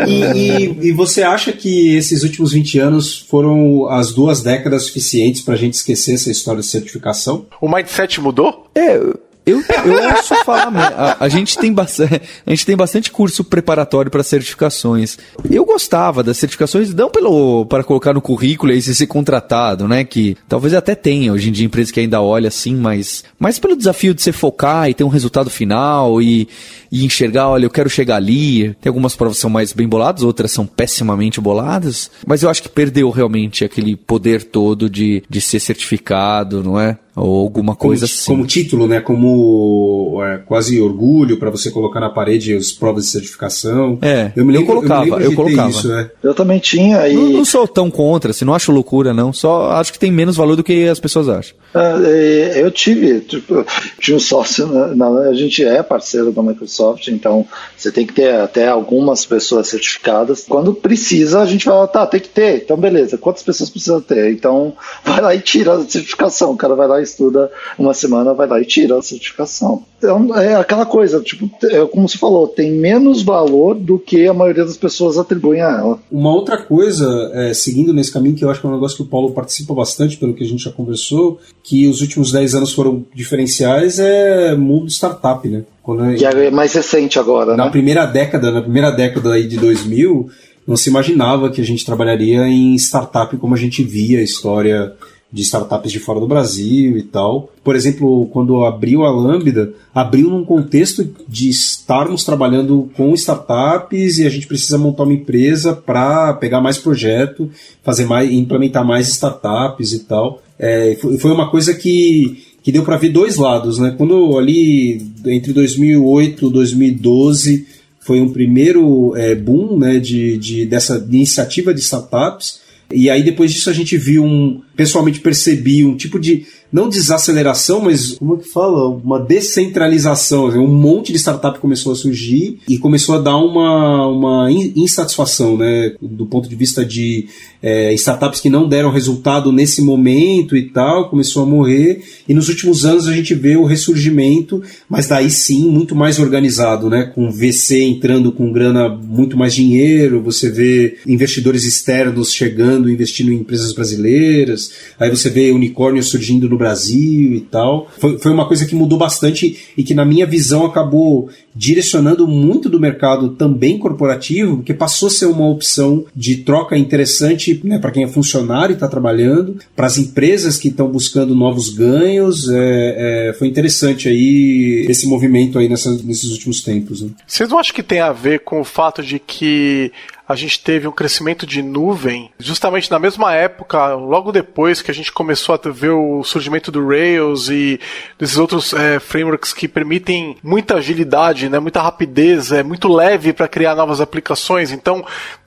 [0.09, 5.43] e, e, e, você acha que esses últimos 20 anos foram as duas décadas suficientes
[5.43, 7.47] para a gente esquecer essa história de certificação?
[7.61, 8.67] O mindset mudou?
[8.75, 9.01] É,
[9.47, 14.11] eu, eu ouço falar a, a, gente tem bastante, a gente tem bastante curso preparatório
[14.11, 15.19] para certificações.
[15.51, 20.03] Eu gostava das certificações, não pelo para colocar no currículo e ser contratado, né?
[20.03, 23.77] Que talvez até tenha hoje em dia empresas que ainda olha assim, mas, mas pelo
[23.77, 26.49] desafio de você focar e ter um resultado final e,
[26.95, 28.73] e enxergar, olha, eu quero chegar ali.
[28.81, 32.63] Tem algumas provas que são mais bem boladas, outras são pessimamente boladas, mas eu acho
[32.63, 36.97] que perdeu realmente aquele poder todo de, de ser certificado, não é?
[37.17, 38.27] Ou alguma coisa como, assim.
[38.27, 39.01] Como título, né?
[39.01, 43.99] Como é, quase orgulho para você colocar na parede as provas de certificação.
[44.03, 45.71] É, eu me lembro, eu colocava, eu, eu colocava.
[45.71, 46.11] Isso, né?
[46.23, 47.07] Eu também tinha.
[47.07, 47.15] E...
[47.15, 49.33] Não, não, sou tão contra, assim, não acho loucura, não.
[49.33, 51.57] Só acho que tem menos valor do que as pessoas acham.
[51.73, 53.65] É, eu tive, tipo,
[54.01, 57.47] tinha um sócio, na, na, a gente é parceiro da Microsoft, então
[57.85, 60.47] você tem que ter até algumas pessoas certificadas.
[60.49, 62.63] Quando precisa, a gente fala, tá, tem que ter.
[62.63, 64.33] Então, beleza, quantas pessoas precisa ter?
[64.33, 64.73] Então,
[65.05, 66.53] vai lá e tira a certificação.
[66.53, 69.83] O cara vai lá e estuda uma semana, vai lá e tira a certificação.
[69.99, 74.35] Então, é aquela coisa, tipo, é, como você falou, tem menos valor do que a
[74.35, 75.99] maioria das pessoas atribuem a ela.
[76.11, 79.03] Uma outra coisa, é, seguindo nesse caminho, que eu acho que é um negócio que
[79.03, 82.73] o Paulo participa bastante, pelo que a gente já conversou, que os últimos 10 anos
[82.73, 85.65] foram diferenciais, é mundo startup, né?
[85.85, 87.63] Quando, que é mais recente agora, né?
[87.75, 90.31] Primeira década, na primeira década aí de 2000,
[90.65, 94.93] não se imaginava que a gente trabalharia em startup como a gente via a história
[95.33, 97.51] de startups de fora do Brasil e tal.
[97.65, 104.25] Por exemplo, quando abriu a Lambda, abriu num contexto de estarmos trabalhando com startups e
[104.25, 107.51] a gente precisa montar uma empresa para pegar mais projeto,
[107.83, 110.41] fazer mais, implementar mais startups e tal.
[110.57, 113.95] É, foi uma coisa que, que deu para ver dois lados, né?
[113.97, 117.67] Quando ali entre 2008 e 2012
[118.01, 122.61] foi um primeiro é, boom né, de, de, dessa iniciativa de startups.
[122.91, 127.81] E aí depois disso a gente viu um, pessoalmente percebi um tipo de não desaceleração,
[127.83, 128.89] mas como é que fala?
[128.89, 130.49] Uma descentralização.
[130.49, 135.95] Um monte de startup começou a surgir e começou a dar uma, uma insatisfação, né?
[136.03, 137.29] Do ponto de vista de
[137.63, 142.03] é, startups que não deram resultado nesse momento e tal, começou a morrer.
[142.29, 146.91] E nos últimos anos a gente vê o ressurgimento, mas daí sim muito mais organizado,
[146.91, 147.05] né?
[147.05, 153.37] Com VC entrando com grana, muito mais dinheiro, você vê investidores externos chegando, investindo em
[153.37, 157.89] empresas brasileiras, aí você vê unicórnios surgindo no Brasil e tal.
[157.99, 162.69] Foi, foi uma coisa que mudou bastante e que, na minha visão, acabou direcionando muito
[162.69, 167.91] do mercado também corporativo, porque passou a ser uma opção de troca interessante né, para
[167.91, 172.49] quem é funcionário e está trabalhando, para as empresas que estão buscando novos ganhos.
[172.49, 177.03] É, é, foi interessante aí esse movimento aí nessa, nesses últimos tempos.
[177.03, 177.11] Né?
[177.27, 179.93] Vocês não acham que tem a ver com o fato de que
[180.27, 184.95] a gente teve um crescimento de nuvem justamente na mesma época, logo depois que a
[184.95, 187.79] gente começou a ver o surgimento do Rails e
[188.19, 193.49] desses outros é, frameworks que permitem muita agilidade, né, muita rapidez, é muito leve para
[193.49, 194.73] criar novas aplicações.
[194.73, 195.05] Então,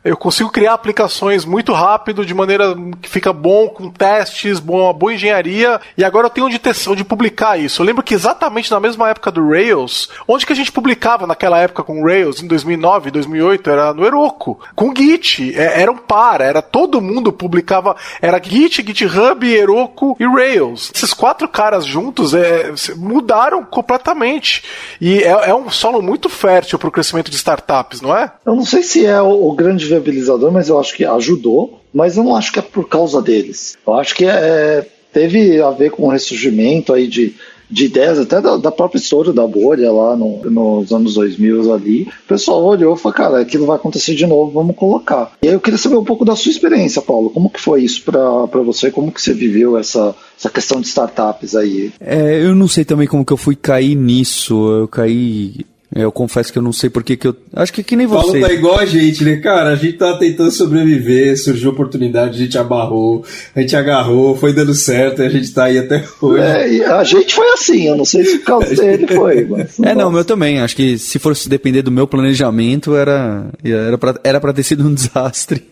[0.07, 5.13] eu consigo criar aplicações muito rápido, de maneira que fica bom, com testes, uma boa
[5.13, 7.81] engenharia, e agora eu tenho onde, ter, onde publicar isso.
[7.81, 11.59] Eu lembro que exatamente na mesma época do Rails, onde que a gente publicava naquela
[11.59, 16.41] época com Rails, em 2009, 2008, era no Heroku, com Git, é, era um par,
[16.41, 20.91] era todo mundo publicava, era Git, GitHub, Heroku e Rails.
[20.93, 24.63] Esses quatro caras juntos é, mudaram completamente,
[24.99, 28.31] e é, é um solo muito fértil para o crescimento de startups, não é?
[28.45, 32.17] Eu não sei se é o, o grande viabilizador, mas eu acho que ajudou, mas
[32.17, 33.77] eu não acho que é por causa deles.
[33.85, 37.35] Eu acho que é, é teve a ver com o ressurgimento aí de,
[37.69, 42.01] de ideias, até da, da própria história da bolha lá no, nos anos 2000 ali.
[42.03, 45.33] O pessoal olhou e falou, cara, aquilo vai acontecer de novo, vamos colocar.
[45.41, 47.29] E aí eu queria saber um pouco da sua experiência, Paulo.
[47.29, 48.91] Como que foi isso para você?
[48.91, 51.91] Como que você viveu essa, essa questão de startups aí?
[51.99, 54.55] É, eu não sei também como que eu fui cair nisso.
[54.71, 55.65] Eu caí
[55.95, 57.35] eu confesso que eu não sei por que que eu.
[57.53, 58.25] Acho que é que nem você.
[58.25, 59.37] Paulo tá igual a gente, né?
[59.37, 63.23] Cara, a gente tá tentando sobreviver, surgiu oportunidade, a gente abarrou,
[63.55, 66.43] a gente agarrou, foi dando certo e a gente tá aí até hoje.
[66.43, 69.45] É, a gente foi assim, eu não sei se o caso dele foi.
[69.45, 70.59] Mas é, não, meu também.
[70.59, 74.85] Acho que se fosse depender do meu planejamento, era, era, pra, era pra ter sido
[74.85, 75.63] um desastre.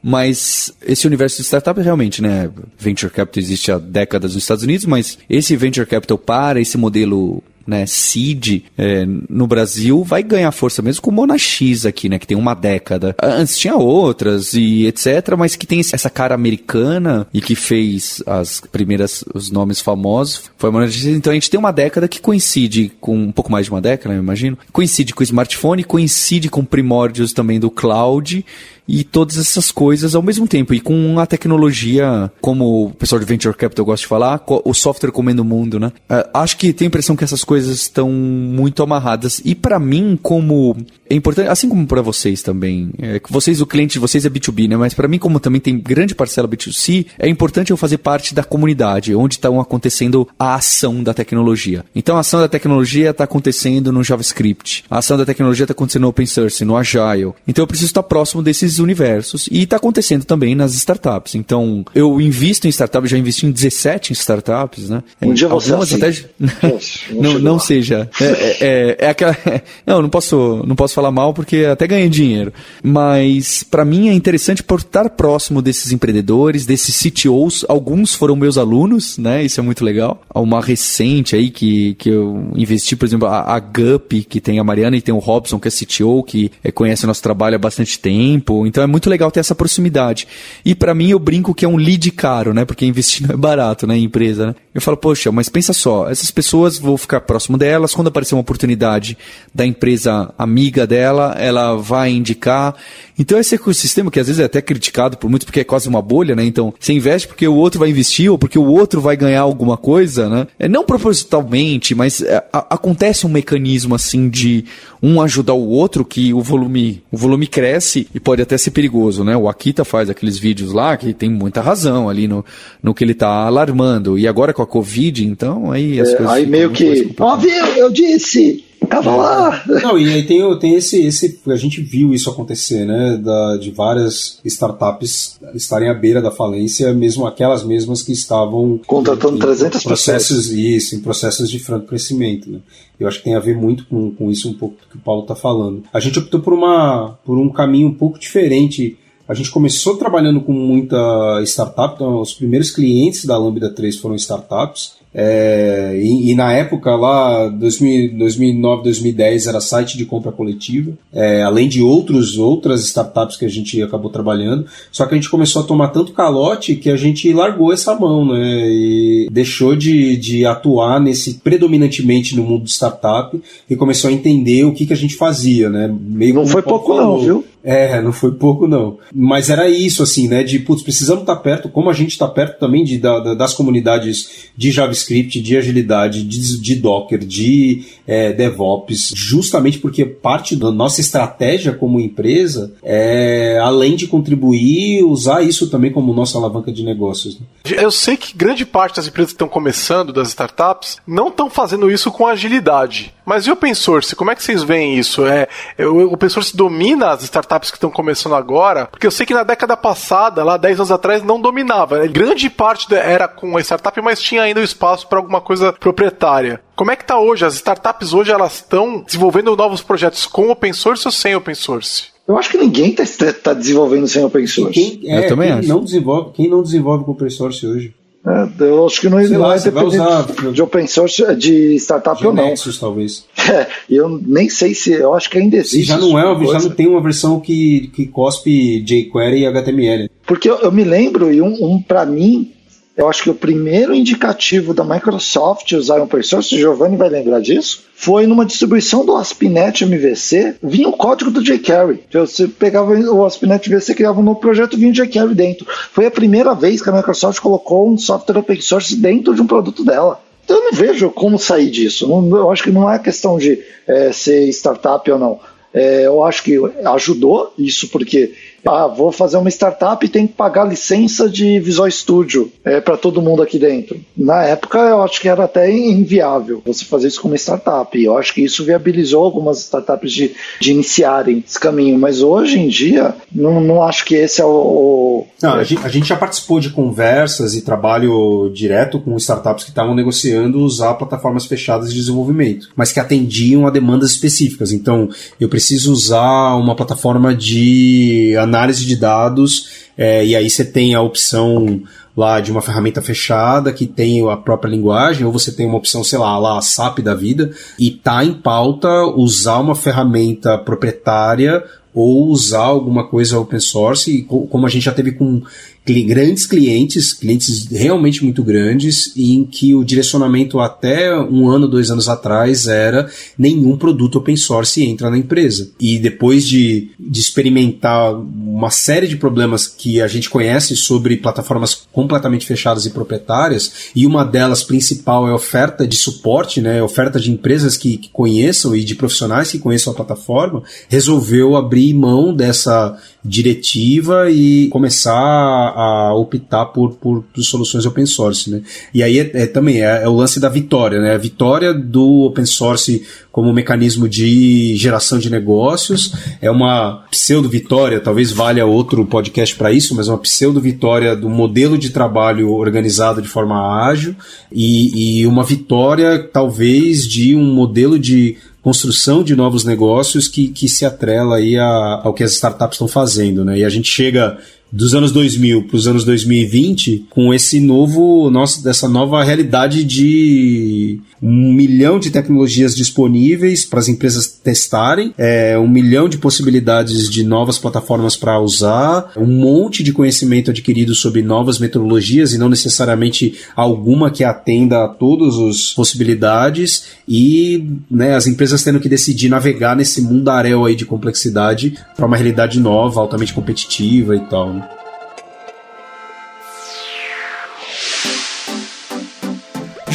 [0.00, 2.48] Mas esse universo de startup realmente, né?
[2.78, 7.42] Venture Capital existe há décadas nos Estados Unidos, mas esse Venture Capital para esse modelo
[7.66, 12.26] né, seed é, no Brasil vai ganhar força mesmo com o Monax aqui, né, que
[12.26, 13.14] tem uma década.
[13.22, 18.60] Antes tinha outras e etc, mas que tem essa cara americana e que fez as
[18.60, 20.44] primeiras os nomes famosos.
[20.56, 21.04] Foi a Monax.
[21.04, 24.14] Então a gente tem uma década que coincide com um pouco mais de uma década,
[24.14, 24.58] eu imagino.
[24.72, 28.44] Coincide com o smartphone, coincide com primórdios também do cloud
[28.88, 30.72] e todas essas coisas ao mesmo tempo.
[30.72, 35.10] E com a tecnologia, como o pessoal de Venture Capital gosta de falar, o software
[35.10, 35.88] comendo o mundo, né?
[36.10, 39.40] Uh, acho que tem a impressão que essas coisas coisas estão muito amarradas.
[39.42, 40.76] E para mim, como
[41.08, 44.68] é importante, assim como para vocês também, é, vocês, o cliente de vocês é B2B,
[44.68, 44.76] né?
[44.76, 48.44] Mas para mim, como também tem grande parcela B2C, é importante eu fazer parte da
[48.44, 51.84] comunidade, onde estão acontecendo a ação da tecnologia.
[51.94, 56.02] Então, a ação da tecnologia está acontecendo no JavaScript, a ação da tecnologia está acontecendo
[56.02, 57.32] no Open Source, no Agile.
[57.48, 61.34] Então, eu preciso estar próximo desses universos e está acontecendo também nas startups.
[61.34, 65.02] Então, eu invisto em startups, já investi em 17 startups, né?
[65.22, 66.08] Um dia você Algumas aceita.
[66.08, 68.08] até Poxa, não, chegou não seja.
[68.20, 69.36] É, é, é- é aquela.
[69.86, 72.52] Não, não posso, não posso falar mal porque até ganhei dinheiro.
[72.82, 77.64] Mas para mim é interessante por estar próximo desses empreendedores, desses CTOs.
[77.68, 79.44] Alguns foram meus alunos, né?
[79.44, 80.20] Isso é muito legal.
[80.34, 84.64] Uma recente aí que, que eu investi, por exemplo, a, a Gup, que tem a
[84.64, 87.58] Mariana e tem o Robson, que é CTO, que é, conhece o nosso trabalho há
[87.58, 88.66] bastante tempo.
[88.66, 90.26] Então é muito legal ter essa proximidade.
[90.64, 92.64] E para mim eu brinco que é um lead caro, né?
[92.64, 93.96] Porque investir não é barato, né?
[93.96, 94.54] Em empresa, né?
[94.74, 98.40] Eu falo, poxa, mas pensa só, essas pessoas vou ficar próximo delas, quando aparecer uma
[98.40, 99.16] oportunidade
[99.54, 102.74] da empresa amiga dela, ela vai indicar.
[103.18, 106.00] Então esse ecossistema, que às vezes é até criticado por muitos porque é quase uma
[106.00, 106.44] bolha, né?
[106.44, 109.76] Então você investe porque o outro vai investir ou porque o outro vai ganhar alguma
[109.76, 110.46] coisa, né?
[110.58, 114.64] É, não propositalmente, mas é, a- acontece um mecanismo assim de
[115.02, 119.22] um ajudar o outro que o volume, o volume cresce e pode até ser perigoso,
[119.24, 119.36] né?
[119.36, 122.44] O Akita faz aqueles vídeos lá que tem muita razão ali no,
[122.82, 124.18] no que ele tá alarmando.
[124.18, 127.74] E agora com a Covid, então aí as É, coisas aí meio que, ó, complicadas.
[127.74, 129.62] viu, eu disse, tava lá.
[129.82, 131.40] Não, e aí tem, tem esse, esse.
[131.46, 133.16] A gente viu isso acontecer, né?
[133.16, 138.80] Da, de várias startups estarem à beira da falência, mesmo aquelas mesmas que estavam.
[138.86, 142.60] Contratando em 300 processos Isso, em processos de franco crescimento, né?
[142.98, 145.22] Eu acho que tem a ver muito com, com isso, um pouco que o Paulo
[145.22, 145.82] está falando.
[145.92, 148.96] A gente optou por, uma, por um caminho um pouco diferente.
[149.28, 154.14] A gente começou trabalhando com muita startup, então os primeiros clientes da Lambda 3 foram
[154.14, 154.94] startups.
[155.18, 161.42] É, e, e na época lá, 2000, 2009, 2010, era site de compra coletiva, é,
[161.42, 164.66] além de outros, outras startups que a gente acabou trabalhando.
[164.92, 168.26] Só que a gente começou a tomar tanto calote que a gente largou essa mão,
[168.26, 168.68] né?
[168.68, 173.40] E deixou de, de atuar nesse predominantemente no mundo de startup
[173.70, 175.90] e começou a entender o que, que a gente fazia, né?
[175.98, 177.20] Meio Não foi pouco não, falou.
[177.22, 177.44] viu?
[177.68, 178.98] É, não foi pouco não.
[179.12, 180.44] Mas era isso, assim, né?
[180.44, 184.46] De, putz, precisamos estar perto, como a gente está perto também de, da- das comunidades
[184.56, 191.00] de JavaScript, de agilidade, de, de Docker, de é, DevOps, justamente porque parte da nossa
[191.00, 197.38] estratégia como empresa é, além de contribuir, usar isso também como nossa alavanca de negócios.
[197.40, 197.46] né?
[197.82, 201.90] Eu sei que grande parte das empresas que estão começando, das startups, não estão fazendo
[201.90, 203.12] isso com agilidade.
[203.24, 204.14] Mas e o open source?
[204.14, 205.26] Como é que vocês veem isso?
[205.26, 208.86] É, é, o open source domina as startups que estão começando agora?
[208.86, 212.06] Porque eu sei que na década passada, lá 10 anos atrás, não dominava.
[212.06, 216.60] Grande parte era com a startup, mas tinha ainda o espaço para alguma coisa proprietária.
[216.74, 217.44] Como é que está hoje?
[217.44, 222.16] As startups hoje elas estão desenvolvendo novos projetos com open source ou sem open source?
[222.28, 224.72] Eu acho que ninguém está tá desenvolvendo sem open source.
[224.72, 225.68] quem, Eu é, também quem acho.
[225.68, 227.94] não desenvolve, quem não desenvolve com open source hoje?
[228.28, 231.76] É, eu acho que não, Sei não lá, é dependente usar- de open source, de
[231.76, 232.44] startup ou não.
[232.44, 233.24] Nexus, talvez.
[233.48, 235.84] É, eu nem sei se, eu acho que ainda Se existe.
[235.84, 240.10] já não é, uma- já não tem uma versão que, que cospe jQuery e HTML.
[240.26, 242.50] Porque eu, eu me lembro, e um, um para mim,
[242.96, 247.40] eu acho que o primeiro indicativo da Microsoft usar open source, o Giovanni vai lembrar
[247.40, 252.04] disso, foi numa distribuição do ASP.NET MVC, vinha o código do jQuery.
[252.08, 255.66] Então, Você pegava o ASP.NET MVC, criava um novo projeto, vinha o jQuery dentro.
[255.92, 259.46] Foi a primeira vez que a Microsoft colocou um software open source dentro de um
[259.46, 260.22] produto dela.
[260.44, 262.08] Então eu não vejo como sair disso.
[262.10, 265.40] Eu acho que não é questão de é, ser startup ou não.
[265.74, 268.32] É, eu acho que ajudou isso porque
[268.66, 272.96] ah, vou fazer uma startup e tem que pagar licença de Visual Studio é, para
[272.96, 273.98] todo mundo aqui dentro.
[274.16, 277.96] Na época eu acho que era até inviável você fazer isso como startup.
[277.98, 281.98] E eu acho que isso viabilizou algumas startups de, de iniciarem esse caminho.
[281.98, 284.48] Mas hoje em dia não, não acho que esse é o.
[284.48, 289.64] o- Não, a, gente, a gente já participou de conversas e trabalho direto com startups
[289.64, 294.72] que estavam negociando usar plataformas fechadas de desenvolvimento, mas que atendiam a demandas específicas.
[294.72, 295.08] Então,
[295.40, 301.00] eu preciso usar uma plataforma de análise de dados, é, e aí você tem a
[301.00, 301.82] opção
[302.16, 306.02] lá de uma ferramenta fechada que tem a própria linguagem, ou você tem uma opção,
[306.02, 311.62] sei lá, lá a SAP da vida, e tá em pauta usar uma ferramenta proprietária
[311.94, 315.42] ou usar alguma coisa open source, co- como a gente já teve com
[315.86, 322.08] grandes clientes, clientes realmente muito grandes, em que o direcionamento até um ano, dois anos
[322.08, 323.08] atrás era
[323.38, 325.70] nenhum produto open source entra na empresa.
[325.80, 331.86] E depois de, de experimentar uma série de problemas que a gente conhece sobre plataformas
[331.92, 337.30] completamente fechadas e proprietárias, e uma delas principal é oferta de suporte, né, oferta de
[337.30, 342.98] empresas que, que conheçam e de profissionais que conheçam a plataforma, resolveu abrir mão dessa
[343.24, 348.62] diretiva e começar a optar por, por, por soluções open source, né?
[348.94, 351.14] E aí é, é também é, é, o lance da vitória, né?
[351.14, 358.00] A vitória do open source como mecanismo de geração de negócios é uma pseudo vitória,
[358.00, 363.20] talvez valha outro podcast para isso, mas uma pseudo vitória do modelo de trabalho organizado
[363.20, 364.16] de forma ágil
[364.50, 370.68] e, e uma vitória talvez de um modelo de construção de novos negócios que, que
[370.68, 373.58] se atrela aí a, ao que as startups estão fazendo, né?
[373.58, 374.38] E a gente chega
[374.72, 381.00] dos anos 2000 para os anos 2020 com esse novo nossa dessa nova realidade de
[381.22, 387.24] um milhão de tecnologias disponíveis para as empresas testarem, é, um milhão de possibilidades de
[387.24, 393.38] novas plataformas para usar, um monte de conhecimento adquirido sobre novas metodologias e não necessariamente
[393.54, 399.76] alguma que atenda a todas as possibilidades e né, as empresas tendo que decidir navegar
[399.76, 404.52] nesse mundaréu aí de complexidade para uma realidade nova, altamente competitiva e tal.
[404.52, 404.75] Né?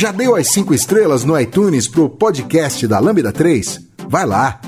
[0.01, 3.79] Já deu as cinco estrelas no iTunes pro podcast da Lambda 3?
[4.07, 4.59] Vai lá!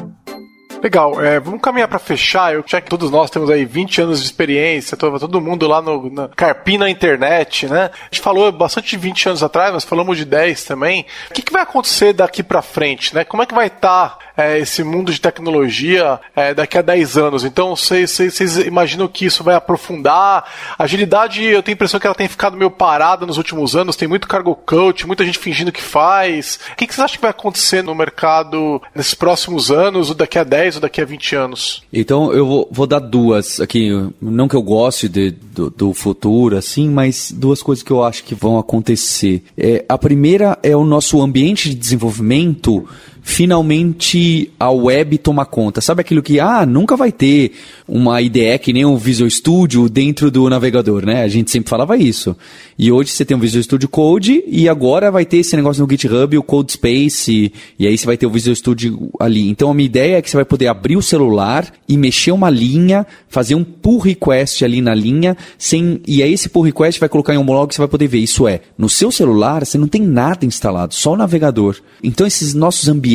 [0.79, 2.53] Legal, é, vamos caminhar para fechar.
[2.53, 5.81] Eu já que todos nós temos aí 20 anos de experiência, todo, todo mundo lá
[5.81, 7.86] no na carpina na internet, né?
[7.86, 11.03] A gente falou bastante de 20 anos atrás, mas falamos de 10 também.
[11.31, 13.23] O que, que vai acontecer daqui para frente, né?
[13.23, 17.17] Como é que vai estar tá, é, esse mundo de tecnologia é, daqui a 10
[17.17, 17.45] anos?
[17.45, 20.45] Então, vocês imaginam que isso vai aprofundar?
[20.77, 24.07] Agilidade, eu tenho a impressão que ela tem ficado meio parada nos últimos anos, tem
[24.07, 26.59] muito cargo coach, muita gente fingindo que faz.
[26.71, 30.38] O que, que vocês acham que vai acontecer no mercado nesses próximos anos, ou daqui
[30.39, 31.84] a 10 ou daqui a 20 anos?
[31.91, 33.89] Então, eu vou, vou dar duas aqui.
[34.21, 38.23] Não que eu goste de, do, do, futuro, assim, mas duas coisas que eu acho
[38.23, 39.43] que vão acontecer.
[39.57, 42.88] É, a primeira é o nosso ambiente de desenvolvimento
[43.24, 45.82] finalmente a web toma conta.
[45.82, 47.53] Sabe aquilo que, ah, nunca vai ter
[47.88, 51.24] uma IDE que nem o Visual Studio dentro do navegador, né?
[51.24, 52.36] A gente sempre falava isso.
[52.78, 55.89] E hoje você tem o Visual Studio Code e agora vai ter esse negócio no
[55.89, 59.49] GitHub, o Code Space, e, e aí você vai ter o Visual Studio ali.
[59.49, 62.49] Então a minha ideia é que você vai poder abrir o celular e mexer uma
[62.49, 67.09] linha, fazer um pull request ali na linha, sem e aí esse pull request vai
[67.09, 68.19] colocar em um blog você vai poder ver.
[68.19, 71.78] Isso é, no seu celular você não tem nada instalado, só o navegador.
[72.03, 73.12] Então esses nossos ambientes,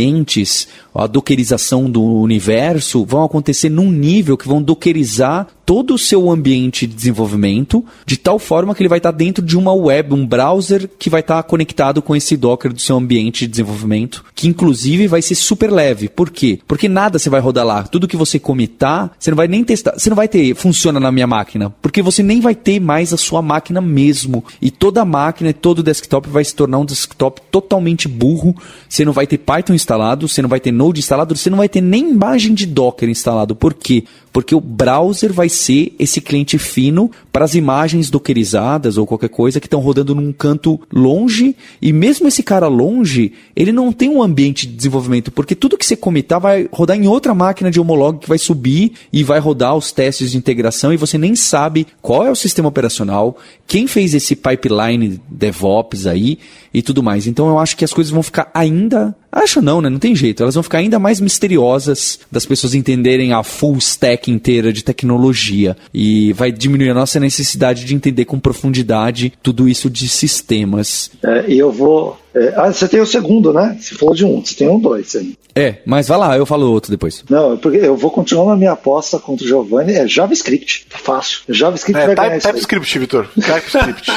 [0.94, 6.86] a dockerização do universo vão acontecer num nível que vão dockerizar todo o seu ambiente
[6.86, 10.88] de desenvolvimento de tal forma que ele vai estar dentro de uma web, um browser
[10.98, 15.20] que vai estar conectado com esse Docker do seu ambiente de desenvolvimento, que inclusive vai
[15.20, 16.08] ser super leve.
[16.08, 16.58] Por quê?
[16.66, 17.82] Porque nada você vai rodar lá.
[17.82, 21.12] Tudo que você comitar, você não vai nem testar, você não vai ter funciona na
[21.12, 24.42] minha máquina, porque você nem vai ter mais a sua máquina mesmo.
[24.62, 28.56] E toda máquina, todo desktop vai se tornar um desktop totalmente burro.
[28.88, 31.68] Você não vai ter Python instalado, você não vai ter Node instalado, você não vai
[31.68, 33.54] ter nem imagem de Docker instalado.
[33.54, 34.04] Por quê?
[34.32, 39.61] Porque o browser vai ser esse cliente fino para as imagens dockerizadas ou qualquer coisa
[39.61, 41.54] que estão rodando num canto longe.
[41.80, 45.86] E mesmo esse cara longe, ele não tem um ambiente de desenvolvimento, porque tudo que
[45.86, 49.76] você comitar vai rodar em outra máquina de homolog que vai subir e vai rodar
[49.76, 53.36] os testes de integração e você nem sabe qual é o sistema operacional,
[53.66, 56.38] quem fez esse pipeline DevOps aí
[56.72, 57.26] e tudo mais.
[57.26, 59.14] Então eu acho que as coisas vão ficar ainda.
[59.30, 59.88] Acho não, né?
[59.88, 60.42] Não tem jeito.
[60.42, 65.76] Elas vão ficar ainda mais misteriosas das pessoas entenderem a full stack inteira de tecnologia.
[65.92, 71.10] E vai diminuir a nossa necessidade de entender com profundidade tudo isso de sistemas.
[71.22, 73.76] É, eu vou é, ah, você tem o segundo, né?
[73.80, 75.34] Você falou de um, você tem um dois aí.
[75.54, 77.24] É, mas vai lá, eu falo outro depois.
[77.28, 79.94] Não, porque eu vou continuar na minha aposta contra o Giovanni.
[79.94, 81.40] É JavaScript, tá fácil.
[81.48, 83.28] JavaScript é, vai type, ganhar TypeScript, Vitor.
[83.34, 84.10] TypeScript.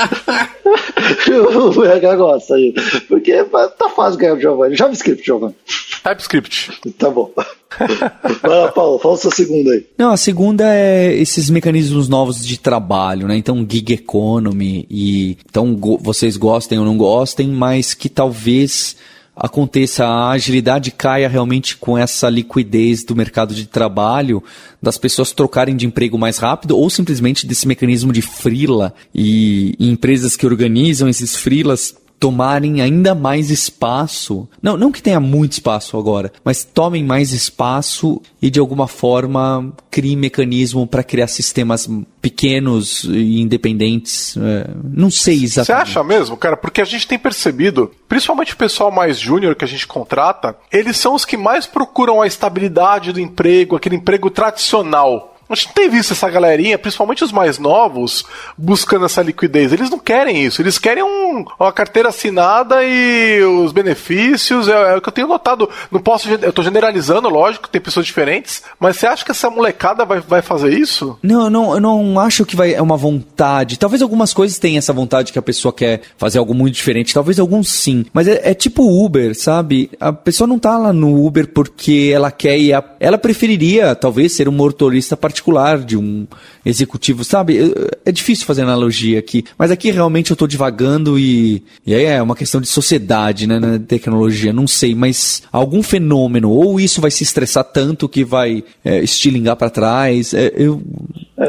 [1.56, 2.74] o VH gosta aí.
[3.08, 4.76] Porque tá fácil ganhar o Giovanni.
[4.76, 5.56] JavaScript, Giovanni.
[6.04, 6.80] TypeScript.
[6.98, 7.32] Tá bom.
[8.42, 9.86] Vai lá, Paulo, fala sua segunda aí.
[9.98, 13.36] Não, a segunda é esses mecanismos novos de trabalho, né?
[13.38, 18.96] Então, gig economy e então vocês gostem ou não gostem, mas que talvez
[19.36, 24.44] aconteça a agilidade caia realmente com essa liquidez do mercado de trabalho,
[24.82, 29.90] das pessoas trocarem de emprego mais rápido ou simplesmente desse mecanismo de freela e, e
[29.90, 34.48] empresas que organizam esses freelas tomarem ainda mais espaço.
[34.62, 39.74] Não, não que tenha muito espaço agora, mas tomem mais espaço e de alguma forma
[39.90, 41.90] criem mecanismo para criar sistemas
[42.22, 44.38] pequenos e independentes.
[44.38, 45.66] É, não sei exatamente.
[45.66, 46.56] Você acha mesmo, cara?
[46.56, 50.98] Porque a gente tem percebido, principalmente o pessoal mais júnior que a gente contrata, eles
[50.98, 55.90] são os que mais procuram a estabilidade do emprego, aquele emprego tradicional a gente tem
[55.90, 58.26] visto essa galerinha, principalmente os mais novos,
[58.58, 59.72] buscando essa liquidez.
[59.72, 60.62] Eles não querem isso.
[60.62, 64.68] Eles querem um, uma carteira assinada e os benefícios.
[64.68, 65.70] É, é, o que eu tenho notado.
[65.92, 66.30] Não posso.
[66.30, 68.64] Eu estou generalizando, lógico, tem pessoas diferentes.
[68.80, 71.18] Mas você acha que essa molecada vai, vai fazer isso?
[71.22, 73.78] Não, não, eu não acho que vai, é uma vontade.
[73.78, 77.14] Talvez algumas coisas tenham essa vontade que a pessoa quer fazer algo muito diferente.
[77.14, 78.06] Talvez alguns sim.
[78.14, 79.92] Mas é, é tipo Uber, sabe?
[80.00, 84.48] A pessoa não tá lá no Uber porque ela quer e ela preferiria, talvez, ser
[84.48, 86.28] um motorista particular particular de um
[86.64, 87.74] executivo, sabe?
[88.06, 92.22] É difícil fazer analogia aqui, mas aqui realmente eu estou divagando e, e aí é
[92.22, 97.10] uma questão de sociedade, né, na tecnologia, não sei, mas algum fenômeno, ou isso vai
[97.10, 100.82] se estressar tanto que vai é, estilingar para trás, é, eu,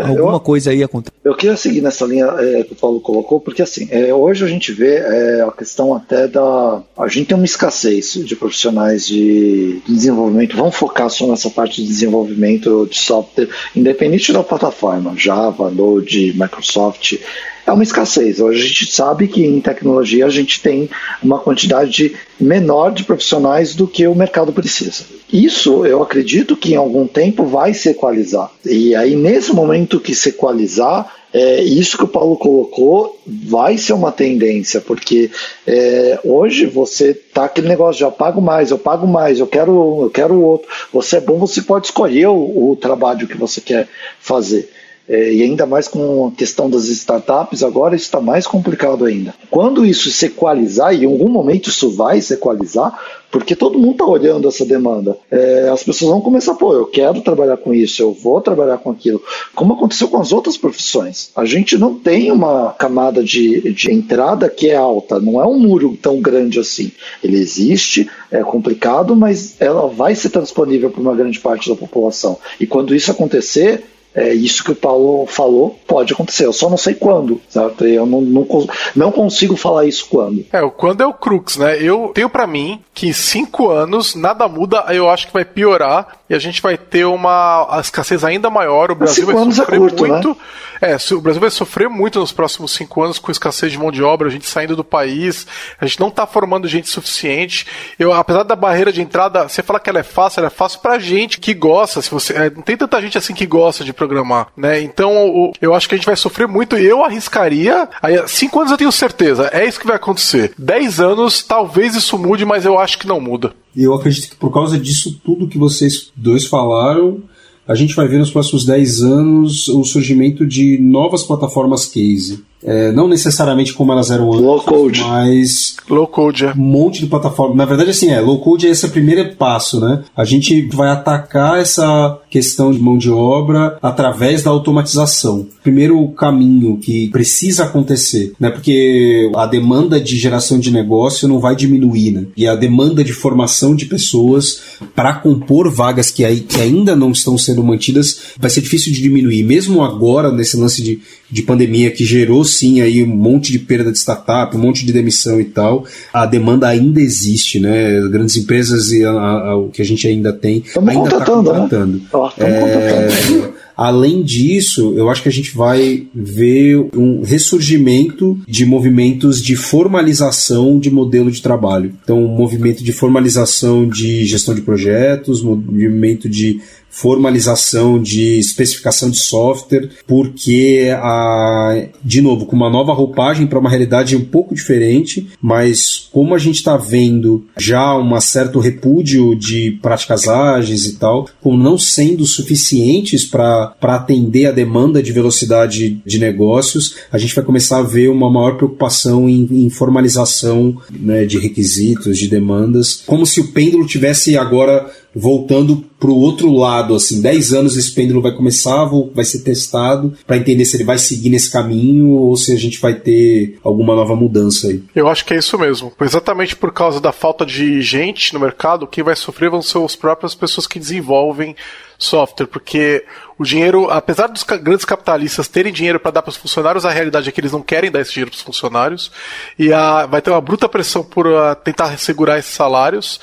[0.00, 1.12] alguma eu, coisa aí acontece.
[1.24, 4.48] Eu queria seguir nessa linha é, que o Paulo colocou, porque assim, é, hoje a
[4.48, 6.82] gente vê é, a questão até da.
[6.96, 11.88] A gente tem uma escassez de profissionais de desenvolvimento, vamos focar só nessa parte de
[11.88, 17.18] desenvolvimento de software, independente da plataforma, Java, Node, Microsoft,
[17.66, 18.40] é uma escassez.
[18.40, 20.88] Hoje a gente sabe que em tecnologia a gente tem
[21.22, 25.04] uma quantidade menor de profissionais do que o mercado precisa.
[25.32, 28.50] Isso eu acredito que em algum tempo vai se equalizar.
[28.64, 33.94] E aí, nesse momento que se equalizar, é, isso que o Paulo colocou vai ser
[33.94, 35.30] uma tendência, porque
[35.66, 40.02] é, hoje você tá aquele negócio de eu pago mais, eu pago mais, eu quero,
[40.02, 40.68] eu quero outro.
[40.92, 43.88] Você é bom, você pode escolher o, o trabalho que você quer
[44.20, 44.68] fazer.
[45.08, 49.34] É, e ainda mais com a questão das startups, agora está mais complicado ainda.
[49.50, 52.98] Quando isso se equalizar, e em algum momento isso vai se equalizar,
[53.32, 55.16] porque todo mundo está olhando essa demanda.
[55.30, 58.90] É, as pessoas vão começar, pô, eu quero trabalhar com isso, eu vou trabalhar com
[58.90, 59.22] aquilo.
[59.54, 61.30] Como aconteceu com as outras profissões.
[61.34, 65.58] A gente não tem uma camada de, de entrada que é alta, não é um
[65.58, 66.92] muro tão grande assim.
[67.24, 72.38] Ele existe, é complicado, mas ela vai ser transponível para uma grande parte da população.
[72.60, 73.82] E quando isso acontecer,
[74.14, 77.86] é, isso que o Paulo falou pode acontecer, eu só não sei quando, certo?
[77.86, 78.46] Eu não, não,
[78.94, 80.44] não consigo falar isso quando.
[80.52, 81.82] É, o quando é o crux, né?
[81.82, 86.18] Eu tenho para mim que em cinco anos nada muda, eu acho que vai piorar
[86.32, 88.90] e a gente vai ter uma escassez ainda maior.
[88.90, 90.28] O Brasil vai é sofrer é curto, muito.
[90.30, 90.36] Né?
[90.80, 94.02] É, o Brasil vai sofrer muito nos próximos cinco anos com escassez de mão de
[94.02, 95.46] obra, a gente saindo do país,
[95.78, 97.66] a gente não está formando gente suficiente.
[97.98, 100.80] Eu, apesar da barreira de entrada, você fala que ela é fácil, ela é fácil
[100.80, 102.00] pra gente que gosta.
[102.00, 104.80] Se você, é, não tem tanta gente assim que gosta de programar, né?
[104.80, 107.88] Então o, eu acho que a gente vai sofrer muito e eu arriscaria.
[108.02, 110.54] Aí, cinco anos eu tenho certeza, é isso que vai acontecer.
[110.56, 113.52] Dez anos, talvez isso mude, mas eu acho que não muda.
[113.76, 117.22] Eu acredito que por causa disso tudo que vocês dois falaram,
[117.66, 122.44] a gente vai ver nos próximos 10 anos o surgimento de novas plataformas case.
[122.64, 125.00] É, não necessariamente como elas eram antes, low code.
[125.00, 126.52] mas low code, é.
[126.52, 127.54] um monte de plataforma.
[127.54, 130.02] Na verdade, assim, é, low code é esse primeiro passo, né?
[130.16, 135.46] A gente vai atacar essa questão de mão de obra através da automatização.
[135.62, 138.50] Primeiro caminho que precisa acontecer, né?
[138.50, 142.26] Porque a demanda de geração de negócio não vai diminuir, né?
[142.36, 144.60] E a demanda de formação de pessoas
[144.94, 149.02] para compor vagas que, aí, que ainda não estão sendo mantidas vai ser difícil de
[149.02, 149.42] diminuir.
[149.42, 153.90] Mesmo agora, nesse lance de, de pandemia que gerou sim aí um monte de perda
[153.90, 157.98] de startup, um monte de demissão e tal, a demanda ainda existe, né?
[157.98, 161.98] As grandes empresas e o que a gente ainda tem Estamos ainda está contratando.
[161.98, 162.04] Né?
[162.38, 169.56] É, Além disso, eu acho que a gente vai ver um ressurgimento de movimentos de
[169.56, 171.92] formalização de modelo de trabalho.
[172.02, 176.60] Então, um movimento de formalização de gestão de projetos, movimento de
[176.92, 183.70] formalização de especificação de software, porque, a, de novo, com uma nova roupagem para uma
[183.70, 189.78] realidade um pouco diferente, mas como a gente está vendo já um certo repúdio de
[189.80, 196.18] práticas ágeis e tal, como não sendo suficientes para atender a demanda de velocidade de
[196.18, 201.38] negócios, a gente vai começar a ver uma maior preocupação em, em formalização né, de
[201.38, 207.52] requisitos, de demandas, como se o pêndulo tivesse agora voltando pro outro lado, assim, 10
[207.52, 211.48] anos esse pêndulo vai começar, vai ser testado para entender se ele vai seguir nesse
[211.48, 214.82] caminho ou se a gente vai ter alguma nova mudança aí.
[214.96, 215.92] Eu acho que é isso mesmo.
[216.00, 219.94] Exatamente por causa da falta de gente no mercado, quem vai sofrer vão ser as
[219.94, 221.54] próprias pessoas que desenvolvem
[221.96, 223.04] software, porque
[223.38, 227.28] o dinheiro, apesar dos grandes capitalistas terem dinheiro para dar para os funcionários, a realidade
[227.28, 229.12] é que eles não querem dar esse dinheiro para os funcionários
[229.56, 233.20] e a, vai ter uma bruta pressão por a, tentar segurar esses salários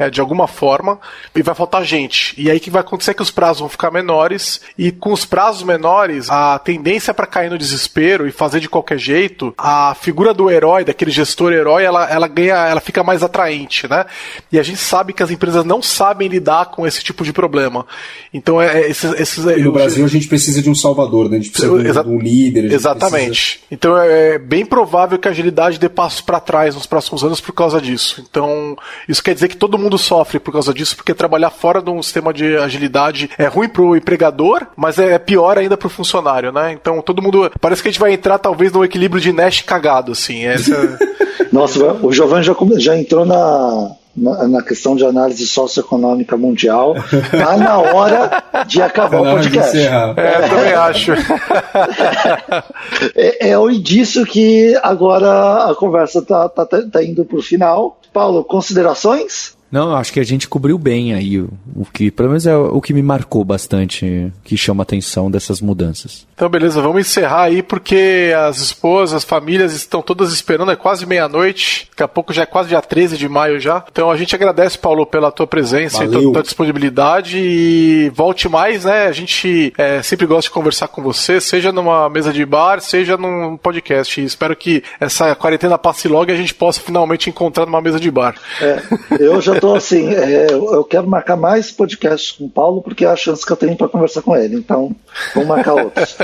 [0.00, 0.98] é, de alguma forma,
[1.36, 2.34] e vai faltar gente.
[2.40, 5.12] E aí o que vai acontecer é que os prazos vão ficar menores, e com
[5.12, 9.94] os prazos menores, a tendência para cair no desespero e fazer de qualquer jeito, a
[9.94, 14.06] figura do herói, daquele gestor herói, ela, ela ganha, ela fica mais atraente, né?
[14.50, 17.84] E a gente sabe que as empresas não sabem lidar com esse tipo de problema.
[18.32, 21.36] Então, é, é esses, esses e no Brasil a gente precisa de um salvador, né?
[21.36, 22.72] A gente precisa de um, líder.
[22.72, 23.58] Exatamente.
[23.58, 23.66] Precisa...
[23.70, 27.38] Então é, é bem provável que a agilidade dê passos para trás nos próximos anos
[27.38, 28.24] por causa disso.
[28.30, 31.82] Então, isso quer dizer que todo mundo mundo sofre por causa disso, porque trabalhar fora
[31.82, 36.52] de um sistema de agilidade é ruim pro empregador, mas é pior ainda pro funcionário,
[36.52, 36.72] né?
[36.72, 37.50] Então todo mundo.
[37.60, 40.44] Parece que a gente vai entrar talvez num equilíbrio de Nash cagado, assim.
[40.44, 40.98] Essa...
[41.50, 46.94] Nossa, o Giovanni já, já entrou na, na, na, questão de análise socioeconômica mundial,
[47.30, 49.76] tá na hora de acabar o podcast.
[49.76, 51.12] É, também acho.
[53.16, 57.98] é, é disso que agora a conversa tá, tá, tá indo para o final.
[58.12, 59.58] Paulo, considerações?
[59.70, 62.80] Não, acho que a gente cobriu bem aí o, o, que, pelo menos é o
[62.80, 66.26] que me marcou bastante, que chama atenção dessas mudanças.
[66.34, 71.06] Então, beleza, vamos encerrar aí porque as esposas, as famílias estão todas esperando, é quase
[71.06, 73.84] meia-noite, daqui a pouco já é quase dia 13 de maio já.
[73.90, 76.20] Então a gente agradece, Paulo, pela tua presença Valeu.
[76.20, 79.06] e tua, tua, disponibilidade e volte mais, né?
[79.06, 83.16] A gente é, sempre gosta de conversar com você, seja numa mesa de bar, seja
[83.16, 84.20] num podcast.
[84.20, 88.00] E espero que essa quarentena passe logo e a gente possa finalmente encontrar numa mesa
[88.00, 88.34] de bar.
[88.60, 88.82] É,
[89.20, 93.08] eu já então, assim, é, eu quero marcar mais podcasts com o Paulo, porque é
[93.08, 94.56] a chance que eu tenho para conversar com ele.
[94.56, 94.96] Então,
[95.34, 96.16] vamos marcar outros.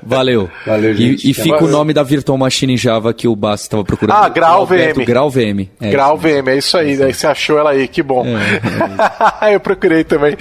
[0.00, 0.48] Valeu.
[0.64, 1.26] Valeu, gente.
[1.26, 1.66] E, e fica Valeu.
[1.66, 4.16] o nome da Virtual Machine em Java que o Bass estava procurando.
[4.16, 5.04] Ah, Grau VM.
[5.04, 5.68] Grau VM.
[5.80, 6.92] É Grau VM, é isso aí.
[6.92, 8.24] É Daí você achou ela aí, que bom.
[8.24, 10.36] É, é eu procurei também.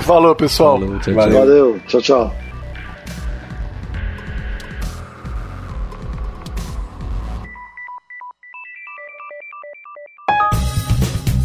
[0.00, 0.80] Falou, pessoal.
[0.80, 1.30] Falou, tchau, tchau.
[1.30, 2.34] Valeu, tchau, tchau.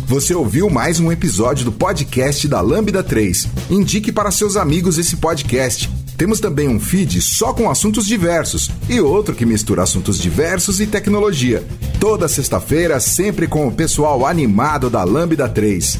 [0.07, 3.45] Você ouviu mais um episódio do podcast da Lambda 3.
[3.69, 5.91] Indique para seus amigos esse podcast.
[6.17, 10.87] Temos também um feed só com assuntos diversos e outro que mistura assuntos diversos e
[10.87, 11.61] tecnologia.
[11.99, 15.99] Toda sexta-feira, sempre com o pessoal animado da Lambda 3.